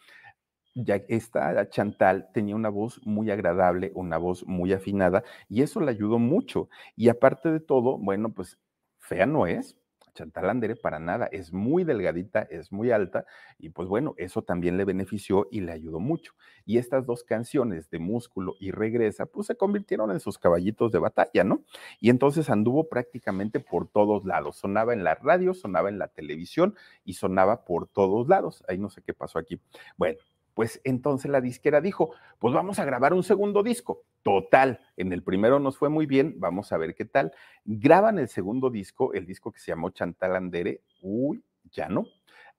[0.75, 5.92] ya esta Chantal tenía una voz muy agradable, una voz muy afinada, y eso le
[5.92, 6.68] ayudó mucho.
[6.97, 8.59] Y aparte de todo, bueno, pues
[8.99, 9.77] fea no es,
[10.14, 13.27] Chantal Andere para nada, es muy delgadita, es muy alta
[13.59, 16.33] y pues bueno, eso también le benefició y le ayudó mucho.
[16.64, 20.98] Y estas dos canciones de Músculo y Regresa, pues se convirtieron en sus caballitos de
[20.98, 21.64] batalla, ¿no?
[22.00, 26.74] Y entonces anduvo prácticamente por todos lados, sonaba en la radio, sonaba en la televisión
[27.05, 28.64] y sonaba por todos lados.
[28.68, 29.61] Ahí no sé qué pasó aquí.
[29.96, 30.18] Bueno,
[30.55, 34.05] pues entonces la disquera dijo, pues vamos a grabar un segundo disco.
[34.23, 37.33] Total, en el primero nos fue muy bien, vamos a ver qué tal.
[37.64, 42.07] Graban el segundo disco, el disco que se llamó Chantal Andere, uy, ya no.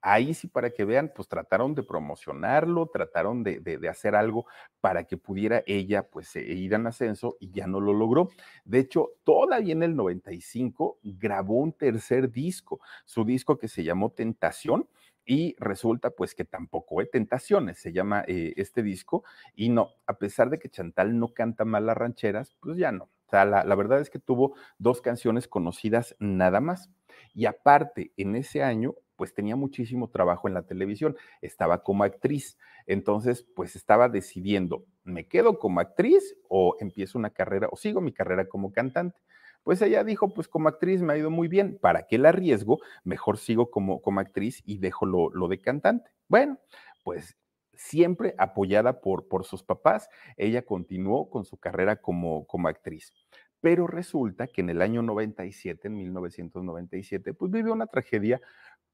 [0.02, 4.46] Ahí sí, para que vean, pues trataron de promocionarlo, trataron de, hacer algo
[4.80, 8.28] para que pudiera ella pues e, ir en ascenso y ya no lo logró.
[8.64, 14.10] De hecho, todavía en el 95 grabó un tercer disco, su disco que se llamó
[14.10, 14.88] Tentación,
[15.26, 20.18] Y resulta pues que tampoco, hay Tentaciones se llama eh, este disco, y no, a
[20.18, 23.04] pesar de que Chantal no canta mal las rancheras, pues ya no.
[23.04, 26.90] O sea, la, la verdad es que tuvo dos canciones conocidas nada más.
[27.34, 32.58] Y aparte, en ese año pues tenía muchísimo trabajo en la televisión, estaba como actriz,
[32.86, 38.12] entonces pues estaba decidiendo, ¿me quedo como actriz o empiezo una carrera o sigo mi
[38.12, 39.18] carrera como cantante?
[39.66, 42.78] Pues ella dijo, pues como actriz me ha ido muy bien, ¿para qué la arriesgo?
[43.02, 46.08] Mejor sigo como, como actriz y dejo lo, lo de cantante.
[46.28, 46.60] Bueno,
[47.02, 47.36] pues
[47.74, 53.12] siempre apoyada por, por sus papás, ella continuó con su carrera como, como actriz.
[53.60, 58.40] Pero resulta que en el año 97, en 1997, pues vivió una tragedia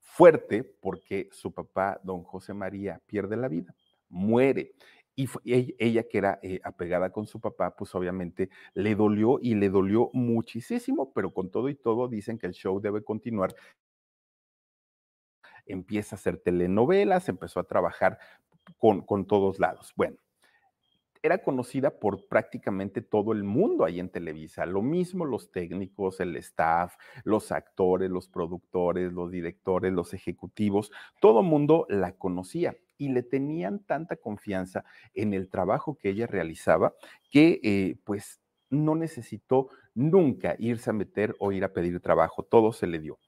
[0.01, 3.75] fuerte porque su papá, don José María, pierde la vida,
[4.09, 4.73] muere.
[5.15, 9.69] Y ella, que era eh, apegada con su papá, pues obviamente le dolió y le
[9.69, 13.55] dolió muchísimo, pero con todo y todo dicen que el show debe continuar.
[15.67, 18.19] Empieza a hacer telenovelas, empezó a trabajar
[18.79, 19.93] con, con todos lados.
[19.97, 20.17] Bueno,
[21.23, 24.67] era conocida por prácticamente todo el mundo ahí en Televisa.
[24.67, 31.43] Lo mismo los técnicos, el staff, los actores, los productores, los directores, los ejecutivos, todo
[31.43, 36.95] mundo la conocía y le tenían tanta confianza en el trabajo que ella realizaba
[37.31, 42.73] que eh, pues no necesitó nunca irse a meter o ir a pedir trabajo, todo
[42.73, 43.19] se le dio.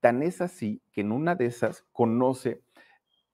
[0.00, 2.62] Tan es así que en una de esas conoce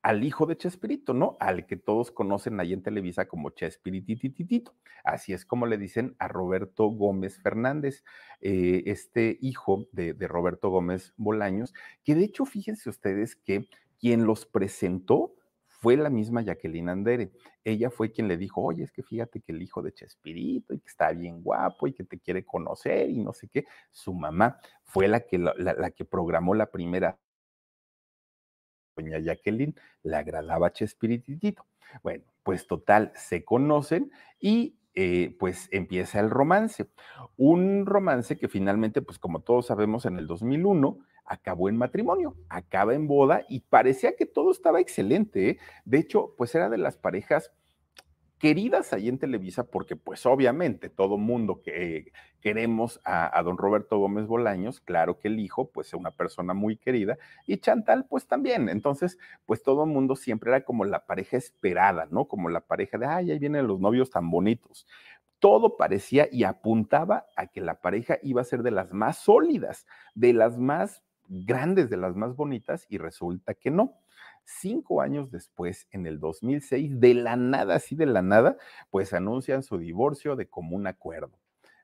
[0.09, 1.37] al hijo de Chespirito, ¿no?
[1.39, 4.75] Al que todos conocen ahí en Televisa como Chespiritititito.
[5.05, 8.05] Así es como le dicen a Roberto Gómez Fernández,
[8.41, 13.69] eh, este hijo de, Roberto Gómez Bolaños, que de hecho fíjense ustedes que
[14.01, 15.35] quien los presentó
[15.67, 17.31] fue la misma Jacqueline Andere.
[17.63, 20.79] Ella fue quien le dijo, oye, es que fíjate que el hijo de Chespirito y
[20.79, 23.67] que está bien guapo y que te quiere conocer y no sé qué.
[23.91, 27.19] Su mamá fue la que, la que programó la primera
[28.99, 31.65] doña Jacqueline le agradaba Chespiritito.
[32.03, 36.87] Bueno, pues total, se conocen y eh, pues empieza el romance.
[37.37, 42.95] Un romance que finalmente, pues como todos sabemos, en el 2001 acabó en matrimonio, acaba
[42.95, 45.51] en boda y parecía que todo estaba excelente.
[45.51, 45.59] ¿eh?
[45.85, 47.53] De hecho, pues era de las parejas
[48.39, 54.27] queridas ahí en Televisa, porque pues obviamente todo mundo que queremos a, don Roberto Gómez
[54.27, 58.69] Bolaños, claro que el hijo pues es una persona muy querida y Chantal pues también,
[58.69, 62.27] entonces pues todo mundo siempre era como la pareja esperada, ¿no?
[62.27, 64.87] Como la pareja de, ay, ahí vienen los novios tan bonitos.
[65.41, 69.87] Todo parecía y apuntaba a que la pareja iba a ser de las más sólidas,
[70.15, 73.95] de las más grandes, de las más bonitas y resulta que no
[74.45, 78.57] cinco años después, en el 2006, de la nada, así de la nada,
[78.91, 81.39] pues anuncian su divorcio de común acuerdo.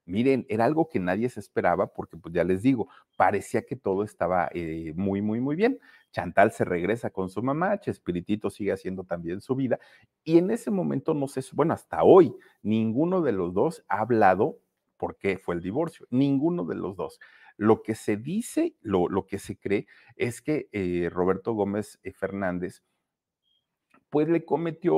[0.06, 4.04] Miren, era algo que nadie se esperaba porque, pues ya les digo, parecía que todo
[4.04, 5.78] estaba eh, muy, muy, muy bien.
[6.12, 9.78] Chantal se regresa con su mamá, Chespiritito sigue haciendo también su vida
[10.22, 14.58] y en ese momento no sé, bueno, hasta hoy, ninguno de los dos ha hablado
[14.96, 17.18] por qué fue el divorcio, ninguno de los dos.
[17.56, 19.86] Lo que se dice, lo, lo que se cree
[20.16, 22.82] es que eh, Roberto Gómez eh, Fernández
[24.10, 24.92] pues le cometió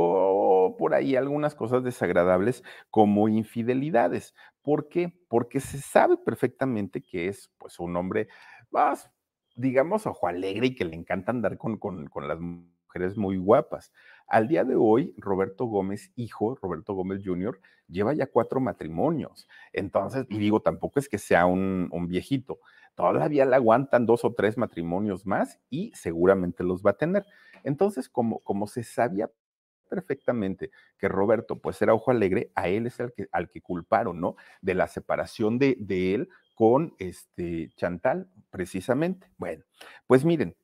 [0.79, 4.35] por ahí algunas cosas desagradables como infidelidades.
[4.62, 5.12] ¿Por qué?
[5.29, 8.29] Porque se sabe perfectamente que es pues un hombre
[8.71, 9.11] más,
[9.55, 13.90] digamos, ojo alegre y que le encanta andar con, con, con las mujeres muy guapas.
[14.26, 19.48] Al día de hoy, Roberto Gómez, hijo, Roberto Gómez Jr., lleva ya cuatro matrimonios.
[19.72, 22.58] Entonces, y digo, tampoco es que sea un, viejito,
[22.94, 27.24] todavía le aguantan dos o tres matrimonios más y seguramente los va a tener.
[27.62, 29.30] Entonces, como, como se sabía
[29.88, 34.20] perfectamente que Roberto pues era ojo alegre, a él es el que, al que culparon,
[34.20, 34.34] ¿no?
[34.60, 39.30] De la separación de, de él con este Chantal, precisamente.
[39.36, 39.64] Bueno,
[40.06, 40.56] pues miren,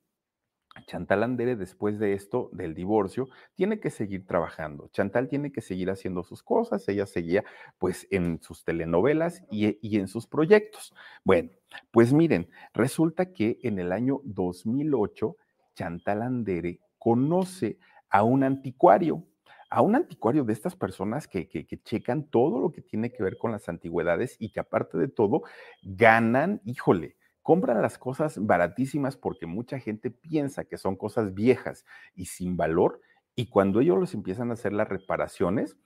[0.87, 4.89] Chantal Andere, después de esto, del divorcio, tiene que seguir trabajando.
[4.89, 6.89] Chantal tiene que seguir haciendo sus cosas.
[6.89, 7.45] Ella seguía,
[7.79, 10.95] pues, en sus telenovelas y, en sus proyectos.
[11.25, 11.51] Bueno,
[11.91, 15.37] pues miren, resulta que en el año 2008,
[15.75, 19.27] Chantal Andere conoce a un anticuario,
[19.69, 23.23] a un anticuario de estas personas que, que, que, checan todo lo que tiene que
[23.23, 25.43] ver con las antigüedades y que aparte de todo
[25.83, 32.27] ganan, híjole, compran las cosas baratísimas porque mucha gente piensa que son cosas viejas y
[32.27, 33.01] sin valor,
[33.35, 35.77] y cuando ellos les empiezan a hacer las reparaciones,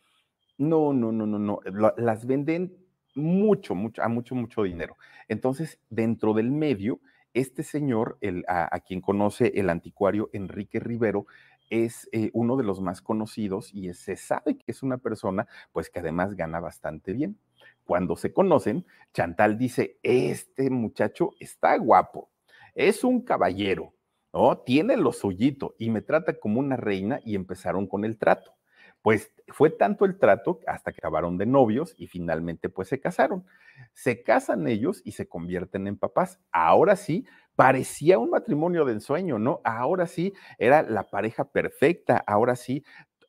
[0.59, 1.61] no, no, no, no, no,
[1.97, 2.77] las venden
[3.15, 4.97] mucho, mucho, a mucho, mucho dinero.
[5.29, 7.01] Entonces, dentro del medio,
[7.35, 11.27] este señor, a, quien conoce el anticuario Enrique Rivero,
[11.69, 15.91] es eh, uno de los más conocidos y se sabe que es una persona, pues
[15.91, 17.39] que además gana bastante bien
[17.87, 18.85] cuando se conocen,
[19.15, 22.31] Chantal dice, este muchacho está guapo,
[22.75, 23.95] es un caballero.
[24.33, 24.59] ¿no?
[24.59, 28.53] Tiene lo suyito y me trata como una reina y empezaron con el trato.
[29.01, 33.47] Pues fue tanto el trato hasta que acabaron de novios y finalmente pues se casaron.
[33.95, 36.41] Se casan ellos y se convierten en papás.
[36.51, 37.25] Ahora sí,
[37.55, 39.61] parecía un matrimonio de ensueño, ¿no?
[39.65, 42.85] Ahora sí, era la pareja perfecta, ahora sí,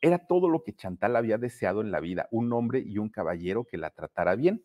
[0.08, 3.66] era todo lo que Chantal había deseado en la vida, un hombre y un caballero
[3.66, 4.64] que la tratara bien.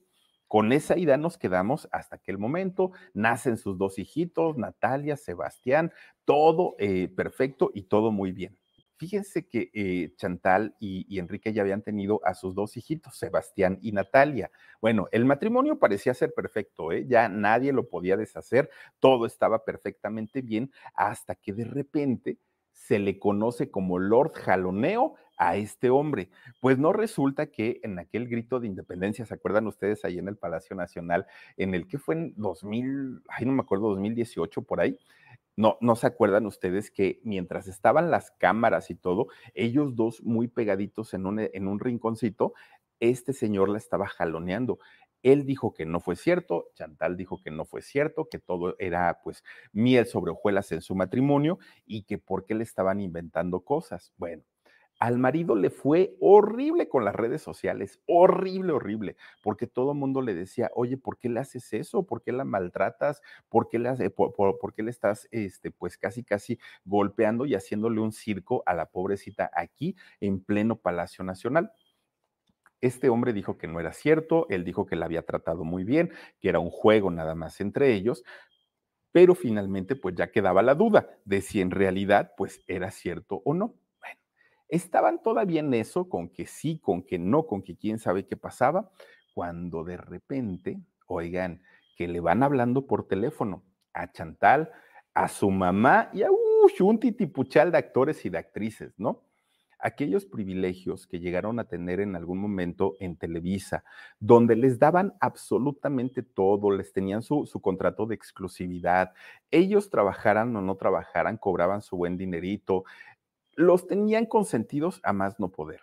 [0.48, 2.92] Con esa idea nos quedamos hasta aquel momento.
[3.14, 5.92] Nacen sus dos hijitos, Natalia, Sebastián,
[6.24, 8.58] todo eh, perfecto y todo muy bien.
[9.02, 13.90] Fíjense que eh, Chantal y, Enrique ya habían tenido a sus dos hijitos, Sebastián y
[13.90, 14.52] Natalia.
[14.80, 17.04] Bueno, el matrimonio parecía ser perfecto, ¿eh?
[17.08, 18.70] ya nadie lo podía deshacer,
[19.00, 22.38] todo estaba perfectamente bien, hasta que de repente
[22.72, 26.30] se le conoce como Lord Jaloneo a este hombre.
[26.60, 30.36] Pues no resulta que en aquel grito de independencia, ¿se acuerdan ustedes ahí en el
[30.36, 34.98] Palacio Nacional, en el que fue en 2000, ay, no me acuerdo, 2018 por ahí?
[35.56, 40.48] No, no se acuerdan ustedes que mientras estaban las cámaras y todo, ellos dos muy
[40.48, 42.54] pegaditos en un, en un rinconcito,
[43.00, 44.78] este señor la estaba jaloneando.
[45.22, 49.20] Él dijo que no fue cierto, Chantal dijo que no fue cierto, que todo era
[49.22, 54.12] pues miel sobre hojuelas en su matrimonio y que por qué le estaban inventando cosas.
[54.16, 54.42] Bueno,
[55.02, 60.22] al marido le fue horrible con las redes sociales, horrible, horrible, porque todo el mundo
[60.22, 62.04] le decía, oye, ¿por qué le haces eso?
[62.06, 63.20] ¿Por qué la maltratas?
[63.48, 68.12] ¿Por qué le, por, qué le estás, este, pues casi, casi golpeando y haciéndole un
[68.12, 71.72] circo a la pobrecita aquí en pleno Palacio Nacional?
[72.82, 76.12] Este hombre dijo que no era cierto, él dijo que la había tratado muy bien,
[76.40, 78.24] que era un juego nada más entre ellos,
[79.12, 83.54] pero finalmente pues ya quedaba la duda de si en realidad pues era cierto o
[83.54, 83.74] no.
[84.68, 88.38] Estaban todavía en eso, con que sí, con que no, con que quién sabe qué
[88.38, 88.90] pasaba,
[89.34, 91.62] cuando de repente, oigan,
[91.94, 94.70] que le van hablando por teléfono a Chantal,
[95.12, 99.22] a su mamá y a un titipuchal de actores y de actrices, ¿no?
[99.82, 103.84] Aquellos privilegios que llegaron a tener en algún momento en Televisa,
[104.20, 109.12] donde les daban absolutamente todo, les tenían su, su contrato de exclusividad,
[109.50, 112.84] ellos trabajaran o no trabajaran, cobraban su buen dinerito,
[113.56, 115.80] los tenían consentidos a más no poder.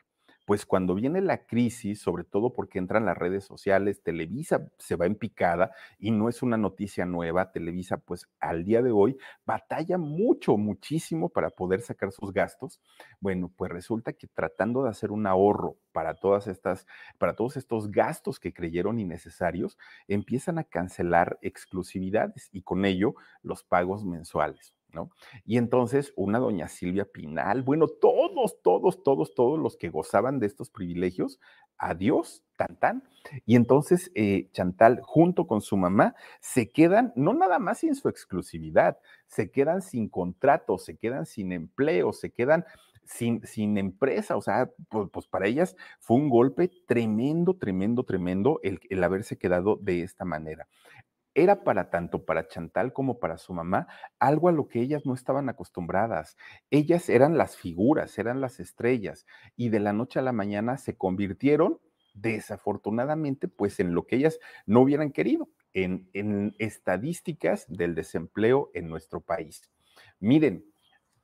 [0.49, 5.05] Pues cuando viene la crisis, sobre todo porque entran las redes sociales, Televisa se va
[5.05, 5.69] en picada
[5.99, 11.29] y no es una noticia nueva, Televisa pues al día de hoy batalla mucho, muchísimo
[11.29, 12.81] para poder sacar sus gastos.
[13.19, 16.87] Bueno, pues resulta que tratando de hacer un ahorro para todas estas,
[17.19, 19.77] para todos estos gastos que creyeron innecesarios,
[20.07, 24.78] empiezan a cancelar exclusividades y con ello los pagos mensuales.
[25.45, 30.47] Y entonces una doña Silvia Pinal, bueno, todos, todos, todos, todos los que gozaban de
[30.47, 31.39] estos privilegios,
[31.77, 33.03] adiós, tan, tan.
[33.45, 38.09] Y entonces eh, Chantal, junto con su mamá, se quedan no nada más sin su
[38.09, 42.65] exclusividad, se quedan sin contrato, se quedan sin empleo, se quedan
[43.05, 48.59] sin, sin, empresa, o sea, pues, pues, para ellas fue un golpe tremendo, tremendo, tremendo
[48.61, 50.67] el, el, haberse quedado de esta manera
[51.41, 53.87] era para tanto para Chantal como para su mamá
[54.19, 56.37] algo a lo que ellas no estaban acostumbradas.
[56.69, 59.25] Ellas eran las figuras, eran las estrellas
[59.55, 61.79] y de la noche a la mañana se convirtieron
[62.13, 68.89] desafortunadamente pues en lo que ellas no hubieran querido, en, en estadísticas del desempleo en
[68.89, 69.69] nuestro país.
[70.19, 70.65] Miren,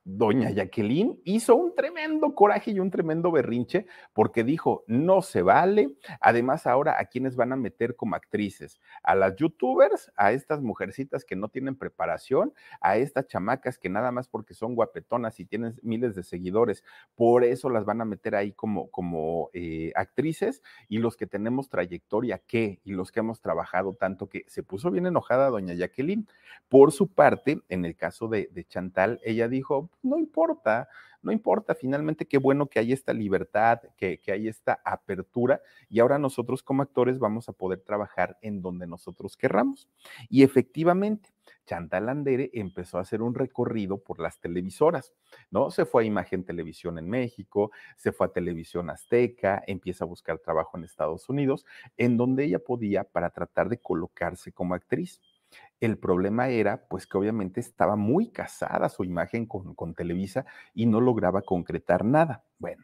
[0.06, 5.90] doña Jacqueline hizo un tremendo coraje y un tremendo berrinche porque dijo, no se vale.
[6.22, 11.26] Además, ahora a quienes van a meter como actrices, a las youtubers, a estas mujercitas
[11.26, 15.76] que no tienen preparación, a estas chamacas que nada más porque son guapetonas y tienen
[15.82, 16.84] miles de seguidores,
[17.16, 21.68] por eso las van a meter ahí como, como eh, actrices y los que tenemos
[21.68, 22.80] trayectoria, ¿qué?
[22.84, 26.28] Y los que hemos trabajado tanto que se puso bien enojada doña Jacqueline.
[26.70, 30.88] Por su parte, en el caso de, de Chantal, ella dijo, no importa,
[31.22, 36.00] no importa, finalmente qué bueno que hay esta libertad, que, que, hay esta apertura y
[36.00, 39.90] ahora nosotros como actores vamos a poder trabajar en donde nosotros querramos.
[40.30, 41.30] Y efectivamente,
[41.66, 45.14] Chantal Andere empezó a hacer un recorrido por las televisoras,
[45.50, 45.72] ¿no?
[45.72, 50.40] Se fue a Imagen Televisión en México, se fue a Televisión Azteca, empieza a buscar
[50.40, 51.66] trabajo en Estados Unidos,
[51.98, 55.20] en donde ella podía para tratar de colocarse como actriz.
[55.80, 60.86] El problema era, pues, que obviamente estaba muy casada su imagen con, con Televisa y
[60.86, 62.46] no lograba concretar nada.
[62.60, 62.84] Bueno,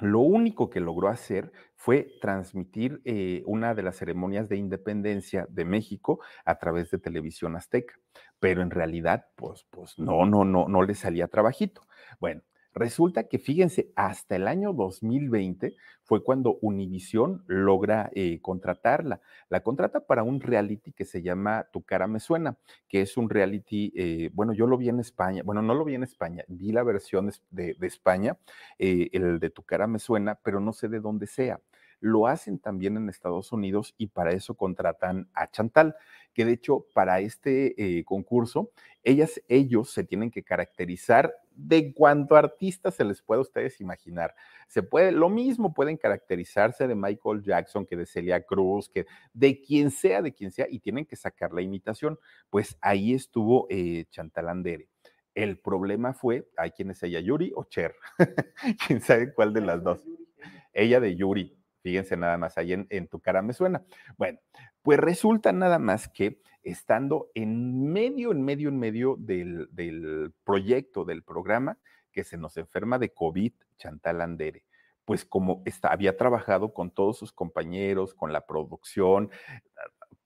[0.00, 5.64] lo único que logró hacer fue transmitir eh, una de las ceremonias de independencia de
[5.64, 7.94] México a través de televisión azteca,
[8.38, 11.82] pero en realidad, pues, pues no, no, no, no le salía trabajito.
[12.20, 12.42] Bueno,
[12.78, 15.74] Resulta que, fíjense, hasta el año 2020
[16.04, 19.20] fue cuando Univisión logra eh, contratarla.
[19.48, 22.56] La contrata para un reality que se llama Tu cara me suena,
[22.86, 25.96] que es un reality, eh, bueno, yo lo vi en España, bueno, no lo vi
[25.96, 28.38] en España, vi la versión de, España,
[28.78, 31.60] eh, el de Tu cara me suena, pero no sé de dónde sea
[32.00, 35.96] lo hacen también en Estados Unidos y para eso contratan a Chantal,
[36.38, 38.70] que de hecho para este concurso,
[39.02, 44.36] ellas, ellos se tienen que caracterizar de cuanto artista se les puede a ustedes imaginar.
[44.68, 49.60] Se puede, lo mismo pueden caracterizarse de Michael Jackson que de Celia Cruz, que de
[49.60, 52.20] quien sea, de quien sea, y tienen que sacar la imitación.
[52.50, 54.86] Pues ahí estuvo eh, Chantal Andere.
[55.34, 57.96] El problema fue, ¿hay quién es ella, Yuri o Cher?
[58.86, 60.04] ¿Quién sabe cuál de las dos?
[60.72, 61.57] Ella de Yuri.
[61.88, 63.82] Fíjense nada más, ahí en, tu cara me suena.
[64.18, 64.40] Bueno,
[64.82, 71.22] pues resulta nada más que estando en medio, en medio, en medio del, proyecto, del
[71.22, 71.78] programa,
[72.12, 74.64] que se nos enferma de COVID, Chantal Andere
[75.06, 79.30] pues como había trabajado con todos sus compañeros, con la producción,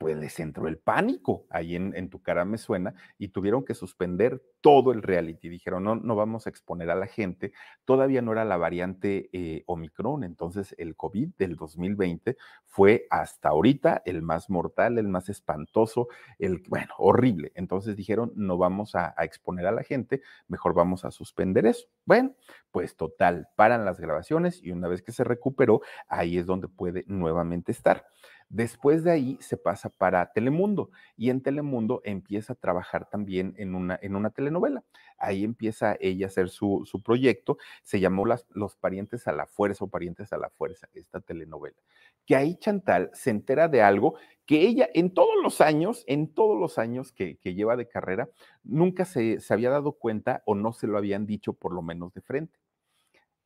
[0.02, 4.42] pues les entró el pánico ahí en, tu cara me suena y tuvieron que suspender
[4.60, 5.48] todo el reality.
[5.48, 7.52] Dijeron, no, no vamos a exponer a la gente.
[7.84, 12.36] Todavía no era la variante eh, Omicron, entonces el COVID del 2020
[12.66, 16.08] fue hasta ahorita el más mortal, el más espantoso,
[16.40, 17.52] el, bueno, horrible.
[17.54, 21.86] Entonces dijeron, no vamos a, a exponer a la gente, mejor vamos a suspender eso.
[22.06, 22.34] Bueno,
[22.72, 27.04] pues total, paran las grabaciones y una vez que se recuperó, ahí es donde puede
[27.06, 28.04] nuevamente estar.
[28.52, 33.74] Después de ahí se pasa para Telemundo y en Telemundo empieza a trabajar también en
[33.74, 34.84] una, en una telenovela.
[35.16, 39.86] Ahí empieza ella a hacer su, su proyecto, se llamó Los parientes a la fuerza
[39.86, 41.78] o parientes a la fuerza, esta telenovela.
[42.26, 46.60] Que ahí Chantal se entera de algo que ella en todos los años, en todos
[46.60, 48.28] los años que, que lleva de carrera,
[48.64, 52.12] nunca se, se había dado cuenta o no se lo habían dicho por lo menos
[52.12, 52.58] de frente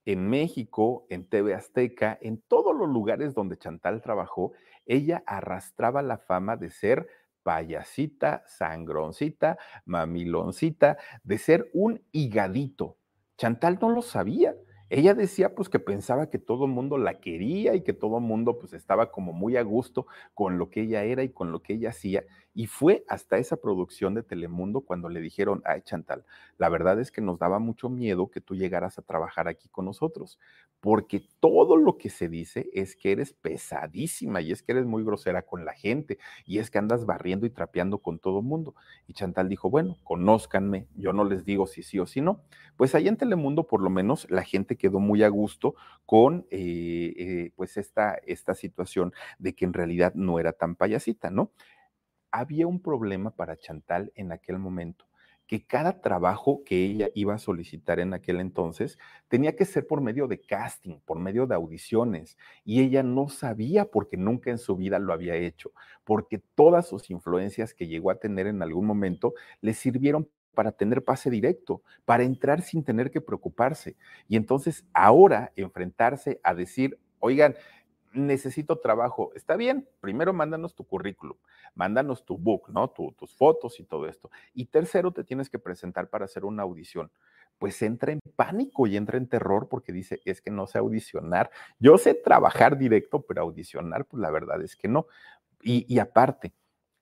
[0.06, 4.52] en México, en TV Azteca, en todos los lugares donde Chantal trabajó,
[4.86, 7.08] ella arrastraba la fama de ser
[7.42, 12.96] payasita, sangroncita, mamiloncita, de ser un higadito.
[13.36, 14.54] Chantal no lo sabía.
[14.88, 18.24] Ella decía pues que pensaba que todo el mundo la quería y que todo el
[18.24, 21.60] mundo pues estaba como muy a gusto con lo que ella era y con lo
[21.62, 22.24] que ella hacía
[22.56, 26.24] y fue hasta esa producción de Telemundo cuando le dijeron, ay Chantal,
[26.56, 29.84] la verdad es que nos daba mucho miedo que tú llegaras a trabajar aquí con
[29.84, 30.38] nosotros,
[30.80, 35.04] porque todo lo que se dice es que eres pesadísima y es que eres muy
[35.04, 38.74] grosera con la gente y es que andas barriendo y trapeando con todo mundo.
[39.06, 42.40] Y Chantal dijo, bueno, conózcanme, yo no les digo si sí o si no.
[42.78, 45.74] Pues ahí en Telemundo por lo menos la gente quedó muy a gusto
[46.06, 51.30] con eh, eh, pues esta, esta situación de que en realidad no era tan payasita,
[51.30, 51.50] ¿no?
[52.30, 55.06] Había un problema para Chantal en aquel momento,
[55.46, 58.98] que cada trabajo que ella iba a solicitar en aquel entonces
[59.28, 63.84] tenía que ser por medio de casting, por medio de audiciones, y ella no sabía
[63.86, 65.72] porque nunca en su vida lo había hecho,
[66.04, 71.04] porque todas sus influencias que llegó a tener en algún momento le sirvieron para tener
[71.04, 73.96] pase directo, para entrar sin tener que preocuparse.
[74.26, 77.54] Y entonces ahora enfrentarse a decir, oigan,
[78.16, 79.32] necesito trabajo.
[79.34, 81.36] Está bien, primero mándanos tu currículum,
[81.74, 82.88] mándanos tu book, ¿no?
[82.90, 84.30] tus fotos y todo esto.
[84.54, 87.10] Y tercero, te tienes que presentar para hacer una audición.
[87.58, 91.50] Pues entra en pánico y entra en terror porque dice, es que no sé audicionar.
[91.78, 95.06] Yo sé trabajar directo, pero audicionar, pues la verdad es que no.
[95.62, 96.52] y, y aparte,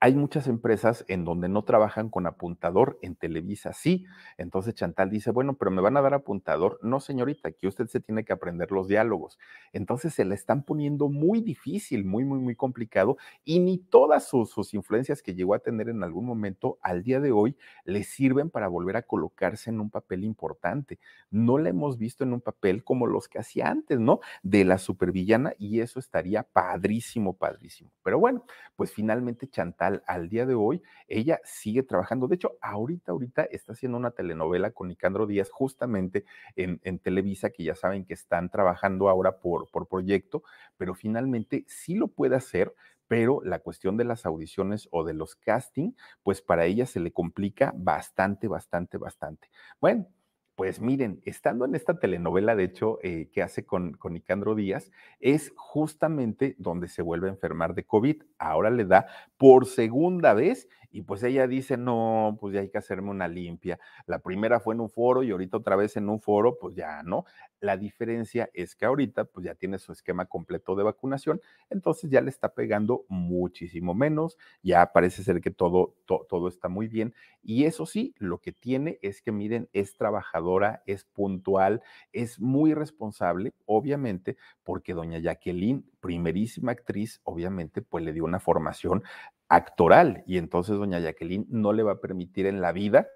[0.04, 4.04] hay muchas empresas en donde no trabajan con apuntador, en Televisa sí.
[4.36, 6.78] Entonces Chantal dice, bueno, pero me van a dar apuntador.
[6.82, 9.38] No, señorita, aquí usted se tiene que aprender los diálogos.
[9.72, 14.50] Entonces se le están poniendo muy difícil, muy, muy, muy complicado y ni todas sus,
[14.50, 18.50] sus influencias que llegó a tener en algún momento al día de hoy le sirven
[18.50, 20.98] para volver a colocarse en un papel importante.
[21.30, 24.20] No la hemos visto en un papel como los que hacía antes, ¿no?
[24.42, 27.90] De la supervillana y eso estaría padrísimo, padrísimo.
[28.02, 28.44] Pero bueno,
[28.76, 32.28] pues finalmente Chantal al, día de hoy, ella sigue trabajando.
[32.28, 36.24] De hecho, ahorita, ahorita está haciendo una telenovela con Nicandro Díaz justamente
[36.56, 40.42] en, Televisa, que ya saben que están trabajando ahora por, por proyecto,
[40.76, 42.74] pero finalmente sí lo puede hacer,
[43.08, 45.92] pero la cuestión de las audiciones o de los casting,
[46.22, 49.50] pues para ella se le complica bastante, bastante, bastante.
[49.80, 50.06] Bueno,
[50.54, 54.92] pues miren, estando en esta telenovela, de hecho, eh, que hace con, con Nicandro Díaz,
[55.20, 58.22] es justamente donde se vuelve a enfermar de COVID.
[58.38, 62.78] Ahora le da por segunda vez y pues ella dice, no, pues ya hay que
[62.78, 63.80] hacerme una limpia.
[64.06, 67.02] La primera fue en un foro y ahorita otra vez en un foro, pues ya
[67.02, 67.24] no.
[67.64, 71.40] La diferencia es que ahorita pues ya tiene su esquema completo de vacunación,
[71.70, 76.88] entonces ya le está pegando muchísimo menos, ya parece ser que todo, todo está muy
[76.88, 77.14] bien.
[77.42, 82.38] Y eso sí, lo que tiene es que miren, es trabajador trabajadora, es puntual, es
[82.40, 89.02] muy responsable, obviamente, porque doña Jacqueline, primerísima actriz, obviamente, pues le dio una formación
[89.48, 93.08] actoral y entonces doña Jacqueline no le va a permitir en la vida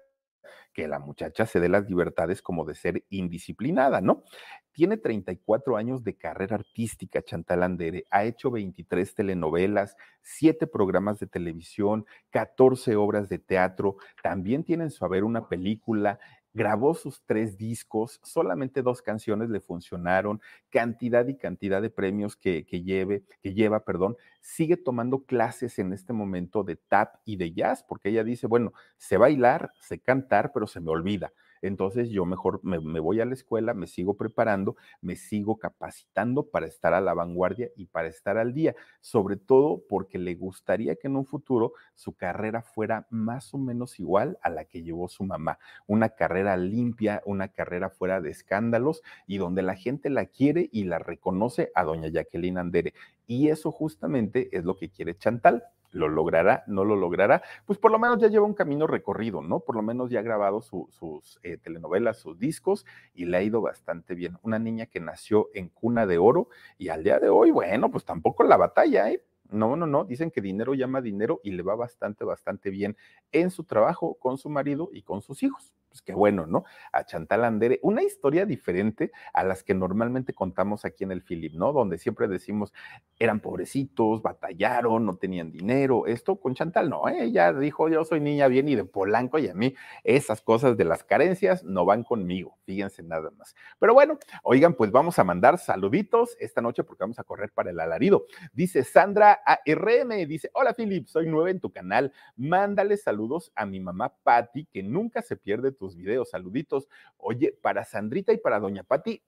[0.73, 4.23] que la muchacha se dé las libertades como de ser indisciplinada, ¿no?
[4.71, 8.05] Tiene 34 años de carrera artística, Chantal Andere.
[8.11, 13.97] Ha hecho 23 telenovelas, 7 programas de televisión, 14 obras de teatro.
[14.23, 16.19] También tiene en su haber una película
[16.53, 22.65] grabó sus tres discos, solamente dos canciones le funcionaron, cantidad y cantidad de premios que,
[22.65, 27.53] que, lleve, que lleva, perdón, sigue tomando clases en este momento de tap y de
[27.53, 31.31] jazz, porque ella dice, bueno, sé bailar, sé cantar, pero se me olvida
[31.61, 36.67] entonces yo mejor me, voy a la escuela, me sigo preparando, me sigo capacitando para
[36.67, 41.07] estar a la vanguardia y para estar al día, sobre todo porque le gustaría que
[41.07, 45.23] en un futuro su carrera fuera más o menos igual a la que llevó su
[45.23, 50.69] mamá, una carrera limpia, una carrera fuera de escándalos y donde la gente la quiere
[50.71, 52.93] y la reconoce a doña Jacqueline Andere.
[53.27, 57.91] Y eso justamente es lo que quiere Chantal lo logrará, no lo logrará, pues por
[57.91, 59.61] lo menos ya lleva un camino recorrido, ¿no?
[59.61, 63.61] Por lo menos ya ha grabado sus eh, telenovelas, sus discos y le ha ido
[63.61, 64.37] bastante bien.
[64.41, 68.05] Una niña que nació en cuna de oro y al día de hoy, bueno, pues
[68.05, 69.23] tampoco la batalla, ¿eh?
[69.49, 72.95] No, no, no, dicen que dinero llama dinero y le va bastante, bastante bien
[73.31, 76.63] en su trabajo con su marido y con sus hijos pues qué bueno, ¿no?
[76.91, 81.53] A Chantal Andere, una historia diferente a las que normalmente contamos aquí en el Philip,
[81.53, 81.73] ¿no?
[81.73, 82.73] Donde siempre decimos,
[83.17, 86.05] eran pobrecitos, batallaron, no tenían dinero.
[86.05, 87.23] Esto con Chantal no, ¿eh?
[87.23, 90.85] ella dijo, yo soy niña bien y de Polanco y a mí esas cosas de
[90.85, 93.55] las carencias no van conmigo, fíjense nada más.
[93.79, 97.71] Pero bueno, oigan, pues vamos a mandar saluditos esta noche porque vamos a correr para
[97.71, 98.25] el alarido.
[98.53, 103.79] Dice Sandra ARM, dice, hola Philip, soy nueva en tu canal, mándale saludos a mi
[103.79, 106.29] mamá Patti, que nunca se pierde tus videos.
[106.29, 106.87] Saluditos.
[107.17, 109.23] Oye, para Sandrita y para Doña Patti,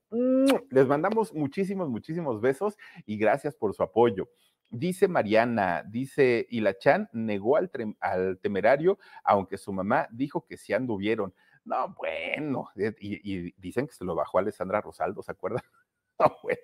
[0.70, 2.78] les mandamos muchísimos, muchísimos besos
[3.08, 4.30] y gracias por su apoyo.
[4.70, 10.58] Dice Mariana, dice, y la Chan negó al, al temerario, aunque su mamá dijo que
[10.58, 11.34] sí anduvieron.
[11.66, 15.64] No, bueno, y, y, dicen que se lo bajó a Alessandra Rosaldo, ¿se acuerdan?
[16.20, 16.61] No, bueno.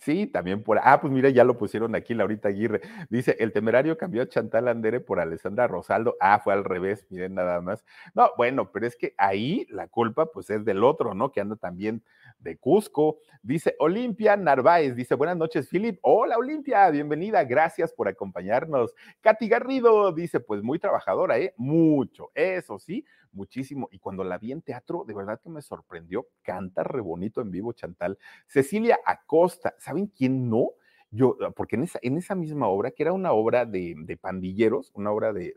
[0.00, 0.78] Sí, también por.
[0.82, 2.80] Ah, pues mira, ya lo pusieron aquí, Laurita Aguirre.
[3.10, 6.16] Dice: el temerario cambió a Chantal Andere por Alessandra Rosaldo.
[6.20, 7.84] Ah, fue al revés, miren nada más.
[8.14, 11.32] No, bueno, pero es que ahí la culpa, pues es del otro, ¿no?
[11.32, 12.02] Que anda también
[12.38, 13.18] de Cusco.
[13.42, 15.98] Dice Olimpia Narváez, dice: Buenas noches, Philip.
[16.02, 18.94] Hola, Olimpia, bienvenida, gracias por acompañarnos.
[19.20, 21.54] Katy Garrido dice: Pues muy trabajadora, ¿eh?
[21.56, 23.88] Mucho, eso sí, muchísimo.
[23.90, 26.26] Y cuando la vi en teatro, de verdad que me sorprendió.
[26.42, 28.18] Canta re bonito en vivo, Chantal.
[28.46, 30.70] Cecilia Acosta, ¿saben quién no?
[31.10, 34.90] Yo, porque en esa, en esa misma obra, que era una obra de, de pandilleros,
[34.94, 35.54] una obra de,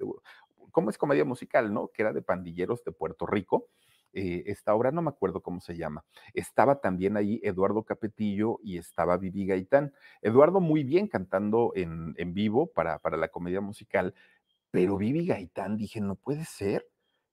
[0.72, 1.90] ¿cómo es comedia musical, no?
[1.90, 3.68] Que era de pandilleros de Puerto Rico.
[4.14, 6.04] Eh, esta obra, no me acuerdo cómo se llama.
[6.34, 9.94] Estaba también ahí Eduardo Capetillo y estaba Vivi Gaitán.
[10.22, 14.14] Eduardo muy bien cantando en, en vivo para, para la comedia musical,
[14.72, 16.88] pero Vivi Gaitán dije, no puede ser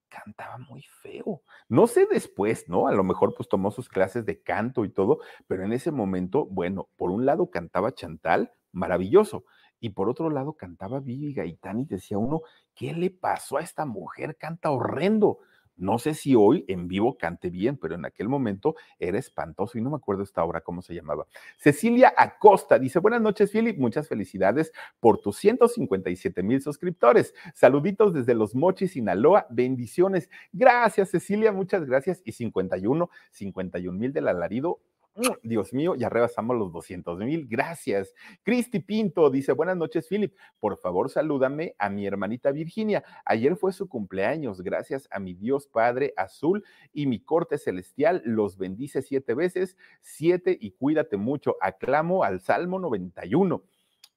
[0.08, 1.42] cantaba muy feo.
[1.68, 2.88] No sé después, ¿no?
[2.88, 6.46] A lo mejor pues tomó sus clases de canto y todo, pero en ese momento,
[6.46, 9.44] bueno, por un lado cantaba Chantal, maravilloso,
[9.80, 12.42] y por otro lado cantaba Vivi Gaitán y decía uno,
[12.74, 14.36] ¿qué le pasó a esta mujer?
[14.36, 15.38] Canta horrendo.
[15.78, 19.80] No sé si hoy en vivo cante bien, pero en aquel momento era espantoso y
[19.80, 21.26] no me acuerdo esta obra cómo se llamaba.
[21.56, 27.32] Cecilia Acosta dice, buenas noches, Philip, muchas felicidades por tus 157 mil suscriptores.
[27.54, 30.28] Saluditos desde Los Mochis, Sinaloa, bendiciones.
[30.52, 32.22] Gracias, Cecilia, muchas gracias.
[32.24, 34.80] Y 51, 51 mil del alarido,
[35.42, 37.46] Dios mío, ya rebasamos los 200 mil.
[37.48, 38.14] Gracias.
[38.42, 40.34] Cristi Pinto dice, buenas noches, Philip.
[40.60, 43.02] Por favor, salúdame a mi hermanita Virginia.
[43.24, 44.62] Ayer fue su cumpleaños.
[44.62, 48.22] Gracias a mi Dios Padre Azul y mi corte celestial.
[48.24, 51.56] Los bendice siete veces, siete y cuídate mucho.
[51.60, 53.62] Aclamo al Salmo 91.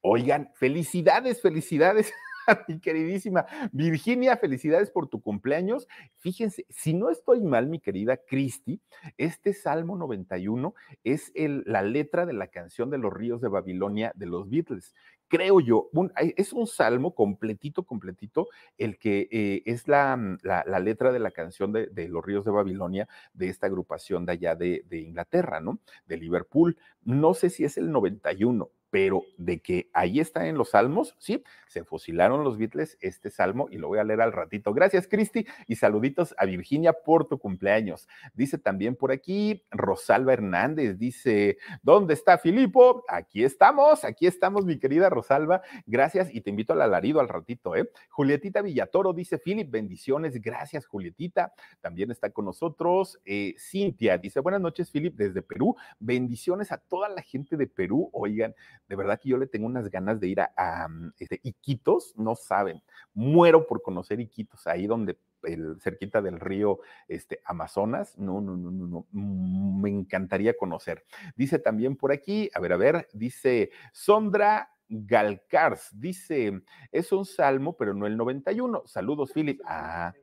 [0.01, 2.11] Oigan, felicidades, felicidades.
[2.67, 5.87] mi queridísima Virginia, felicidades por tu cumpleaños.
[6.17, 8.81] Fíjense, si no estoy mal, mi querida Cristi,
[9.17, 10.73] este Salmo 91
[11.03, 14.93] es la letra de la canción de los ríos de Babilonia de los Beatles.
[15.27, 15.89] Creo yo,
[16.35, 21.31] es un salmo completito, completito, el que eh, es la, mm, la, letra de la
[21.31, 25.61] canción de, de, los ríos de Babilonia de esta agrupación de allá de, de Inglaterra,
[25.61, 25.79] ¿no?
[26.05, 26.77] De Liverpool.
[27.03, 31.43] No sé si es el 91, pero de que ahí está en los salmos, sí,
[31.67, 34.73] se fusilaron los Beatles este salmo y lo voy a leer al ratito.
[34.73, 38.07] Gracias, Cristi, y saluditos a Virginia por tu cumpleaños.
[38.33, 43.05] Dice también por aquí Rosalba Hernández, dice, ¿dónde está Filipo?
[43.07, 45.61] Aquí estamos, aquí estamos, mi querida Rosalba.
[45.85, 47.89] Gracias y te invito al alarido al ratito, ¿eh?
[48.09, 51.53] Julietita Villatoro dice, Filip, bendiciones, gracias, Julietita.
[51.79, 55.77] También está con nosotros eh, Cintia, dice, buenas noches, Filip, desde Perú.
[55.99, 58.09] Bendiciones a toda la gente de Perú.
[58.11, 58.53] Oigan,
[58.91, 62.35] de verdad que yo le tengo unas ganas de ir a, mm, este, Iquitos, no
[62.35, 62.83] saben,
[63.13, 65.17] muero por conocer Iquitos, ahí donde
[65.79, 71.05] cerquita del río este, Amazonas, no, no, no, no, no, mm, me encantaría conocer.
[71.37, 76.61] Dice también por aquí, a ver, a ver, dice Sondra Galcars, dice,
[76.91, 78.83] es un salmo, pero no el 91.
[78.87, 79.61] Saludos, Philip.
[79.63, 80.13] Ah,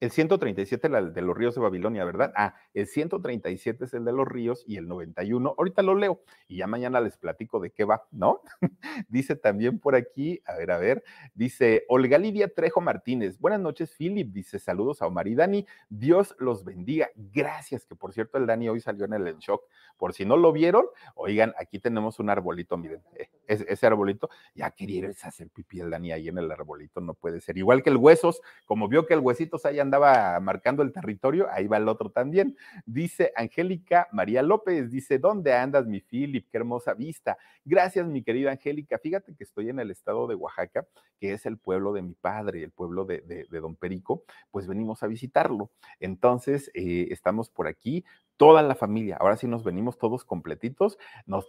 [0.00, 2.32] el 137 el de los ríos de Babilonia, ¿verdad?
[2.36, 6.58] Ah, el 137 es el de los ríos y el 91, ahorita lo leo y
[6.58, 8.40] ya mañana les platico de qué va, ¿no?
[9.08, 13.94] dice también por aquí, a ver, a ver, dice Olga Lidia Trejo Martínez, buenas noches,
[13.96, 18.46] Philip, dice saludos a Omar y Dani, Dios los bendiga, gracias, que por cierto el
[18.46, 19.62] Dani hoy salió en el shock,
[19.96, 20.84] por si no lo vieron,
[21.14, 26.12] oigan, aquí tenemos un arbolito, miren, eh, ese, arbolito, ya quería hacer pipí el Dani
[26.12, 29.20] ahí en el arbolito, no puede ser, igual que el huesos, como vio que el
[29.20, 32.56] huesito se haya andaba marcando el territorio, ahí va el otro también.
[32.86, 36.48] Dice Angélica María López, dice, ¿dónde andas, mi Philip?
[36.50, 37.36] Qué hermosa vista.
[37.64, 38.98] Gracias, mi querida Angélica.
[38.98, 40.86] Fíjate que estoy en el estado de Oaxaca,
[41.20, 45.02] que es el pueblo de mi padre, el pueblo de, de, Don Perico, pues venimos
[45.02, 45.70] a visitarlo.
[46.00, 48.04] Entonces, eh, estamos por aquí
[48.36, 49.16] toda la familia.
[49.20, 50.98] Ahora sí nos venimos todos completitos.
[51.26, 51.46] Nos,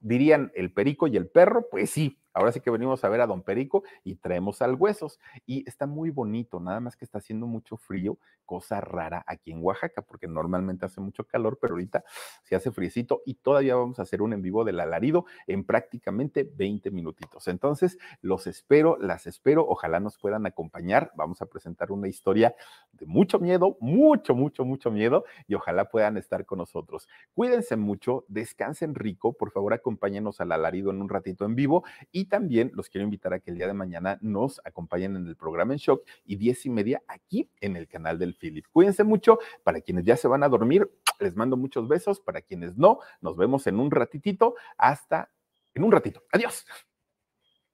[0.00, 3.26] dirían el perico y el perro, pues sí, Ahora sí que venimos a ver a
[3.26, 5.20] Don Perico y traemos al Huesos.
[5.46, 9.62] Y está muy bonito, nada más que está haciendo mucho frío, cosa rara aquí en
[9.62, 12.04] Oaxaca, porque normalmente hace mucho calor, pero ahorita
[12.42, 16.50] se hace friecito y todavía vamos a hacer un en vivo del alarido en prácticamente
[16.56, 17.46] 20 minutitos.
[17.48, 21.12] Entonces, los espero, las espero, ojalá nos puedan acompañar.
[21.14, 22.54] Vamos a presentar una historia
[22.92, 27.08] de mucho miedo, mucho, mucho, mucho miedo y ojalá puedan estar con nosotros.
[27.32, 31.84] Cuídense mucho, descansen rico, por favor acompáñenos al alarido en un ratito en vivo
[32.24, 35.72] también los quiero invitar a que el día de mañana nos acompañen en el programa
[35.72, 38.66] En Shock y diez y media aquí en el canal del Philip.
[38.72, 39.38] Cuídense mucho.
[39.62, 42.20] Para quienes ya se van a dormir, les mando muchos besos.
[42.20, 44.54] Para quienes no, nos vemos en un ratitito.
[44.78, 45.30] Hasta
[45.74, 46.22] en un ratito.
[46.32, 46.64] Adiós.